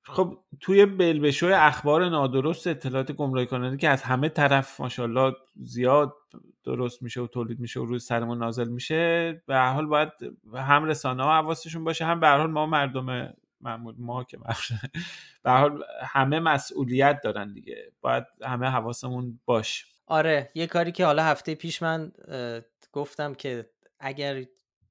خب 0.07 0.37
توی 0.59 0.85
بلبشوی 0.85 1.53
اخبار 1.53 2.09
نادرست 2.09 2.67
اطلاعات 2.67 3.11
گمراهی 3.11 3.47
کننده 3.47 3.77
که 3.77 3.89
از 3.89 4.03
همه 4.03 4.29
طرف 4.29 4.79
ماشاءالله 4.79 5.35
زیاد 5.55 6.13
درست 6.63 7.03
میشه 7.03 7.21
و 7.21 7.27
تولید 7.27 7.59
میشه 7.59 7.79
و 7.79 7.85
روی 7.85 7.99
سرمون 7.99 8.37
نازل 8.37 8.67
میشه 8.67 9.31
به 9.47 9.57
حال 9.57 9.85
باید 9.85 10.09
هم 10.53 10.85
رسانه 10.85 11.23
ها 11.23 11.33
حواسشون 11.33 11.83
باشه 11.83 12.05
هم 12.05 12.19
به 12.19 12.27
حال 12.27 12.51
ما 12.51 12.65
مردم 12.65 13.33
معمول 13.61 13.95
ما 13.97 14.23
که 14.23 14.37
به 15.43 15.51
حال 15.51 15.83
همه 16.01 16.39
مسئولیت 16.39 17.21
دارن 17.23 17.53
دیگه 17.53 17.91
باید 18.01 18.23
همه 18.43 18.67
حواسمون 18.67 19.39
باش 19.45 19.85
آره 20.07 20.51
یه 20.55 20.67
کاری 20.67 20.91
که 20.91 21.05
حالا 21.05 21.23
هفته 21.23 21.55
پیش 21.55 21.81
من 21.81 22.11
گفتم 22.91 23.33
که 23.33 23.69
اگر 23.99 24.45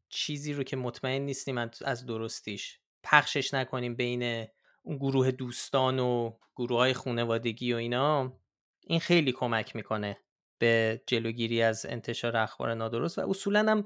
چیزی 0.09 0.53
رو 0.53 0.63
که 0.63 0.77
مطمئن 0.77 1.23
نیستیم 1.23 1.59
از 1.85 2.07
درستیش 2.07 2.79
پخشش 3.03 3.55
نکنیم 3.55 3.95
بین 3.95 4.47
اون 4.85 4.97
گروه 4.97 5.31
دوستان 5.31 5.99
و 5.99 6.33
گروه 6.57 6.79
های 6.79 6.95
خانوادگی 6.95 7.73
و 7.73 7.77
اینا 7.77 8.39
این 8.87 9.01
خیلی 9.01 9.33
کمک 9.33 9.77
می‌کنه 9.77 10.19
به 10.59 11.03
جلوگیری 11.07 11.63
از 11.63 11.87
انتشار 11.87 12.37
اخبار 12.37 12.75
نادرست 12.75 13.19
و 13.19 13.31
اصولا 13.31 13.71
هم 13.71 13.85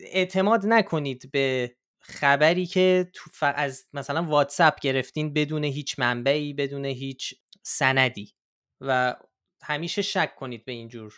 اعتماد 0.00 0.66
نکنید 0.66 1.30
به 1.32 1.76
خبری 2.00 2.66
که 2.66 3.10
تو 3.12 3.30
از 3.54 3.86
مثلا 3.92 4.22
واتساپ 4.22 4.80
گرفتین 4.80 5.32
بدون 5.32 5.64
هیچ 5.64 5.98
منبعی 5.98 6.52
بدون 6.52 6.84
هیچ 6.84 7.34
سندی 7.62 8.32
و 8.80 9.16
همیشه 9.62 10.02
شک 10.02 10.34
کنید 10.36 10.64
به 10.64 10.72
اینجور 10.72 11.14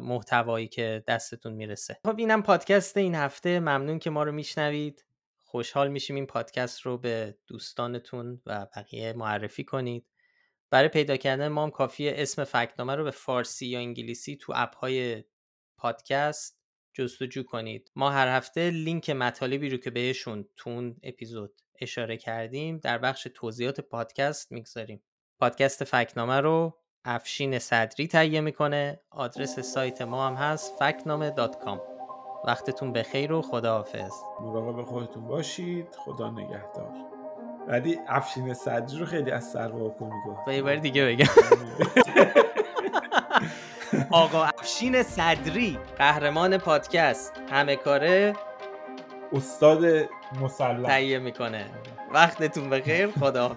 محتوایی 0.00 0.68
که 0.68 1.04
دستتون 1.08 1.52
می‌رسه. 1.52 2.00
خب 2.04 2.18
اینم 2.18 2.42
پادکست 2.42 2.96
این 2.96 3.14
هفته. 3.14 3.60
ممنون 3.60 3.98
که 3.98 4.10
ما 4.10 4.22
رو 4.22 4.32
میشنوید. 4.32 5.05
خوشحال 5.56 5.88
میشیم 5.88 6.16
این 6.16 6.26
پادکست 6.26 6.80
رو 6.80 6.98
به 6.98 7.38
دوستانتون 7.46 8.42
و 8.46 8.66
بقیه 8.76 9.12
معرفی 9.12 9.64
کنید. 9.64 10.06
برای 10.70 10.88
پیدا 10.88 11.16
کردن 11.16 11.48
ما 11.48 11.62
هم 11.62 11.70
کافیه 11.70 12.14
اسم 12.16 12.44
فکنامه 12.44 12.94
رو 12.94 13.04
به 13.04 13.10
فارسی 13.10 13.66
یا 13.66 13.78
انگلیسی 13.78 14.36
تو 14.36 14.52
اپ 14.56 14.76
های 14.76 15.24
پادکست 15.78 16.60
جستجو 16.94 17.42
کنید. 17.42 17.90
ما 17.94 18.10
هر 18.10 18.36
هفته 18.36 18.70
لینک 18.70 19.10
مطالبی 19.10 19.68
رو 19.68 19.76
که 19.76 19.90
بهشون 19.90 20.48
تو 20.56 20.94
اپیزود 21.02 21.62
اشاره 21.80 22.16
کردیم 22.16 22.78
در 22.78 22.98
بخش 22.98 23.26
توضیحات 23.34 23.80
پادکست 23.80 24.52
می‌گذاریم. 24.52 25.02
پادکست 25.38 25.84
فکنامه 25.84 26.40
رو 26.40 26.78
افشین 27.04 27.58
صدری 27.58 28.08
تهیه 28.08 28.40
می‌کنه. 28.40 29.00
آدرس 29.10 29.60
سایت 29.60 30.02
ما 30.02 30.26
هم 30.26 30.34
هست 30.34 30.78
فکنامه 30.78 31.30
وقتتون 32.46 32.92
بخیر 32.92 33.32
و 33.32 33.42
خداحافظ. 33.42 34.12
مراقب 34.40 34.82
خودتون 34.82 35.26
باشید. 35.26 35.86
خدا 36.04 36.30
نگهدار. 36.30 36.92
ولی 37.68 37.98
افشین 38.08 38.54
صدری 38.54 38.98
رو 38.98 39.06
خیلی 39.06 39.30
از 39.30 39.44
سر 39.44 39.68
واکن 39.68 40.10
گفت 40.26 40.48
یه 40.48 40.62
بار 40.62 40.76
دیگه 40.76 41.06
بگم. 41.06 41.26
آقا 44.10 44.44
افشین 44.44 45.02
صدری 45.02 45.78
قهرمان 45.98 46.58
پادکست. 46.58 47.32
همه 47.50 47.76
کاره 47.76 48.32
استاد 49.32 49.84
مسلح. 50.42 50.86
تهیه 50.86 51.18
می‌کنه. 51.18 51.66
وقتتون 52.14 52.70
بخیر 52.70 53.10
خدا 53.10 53.56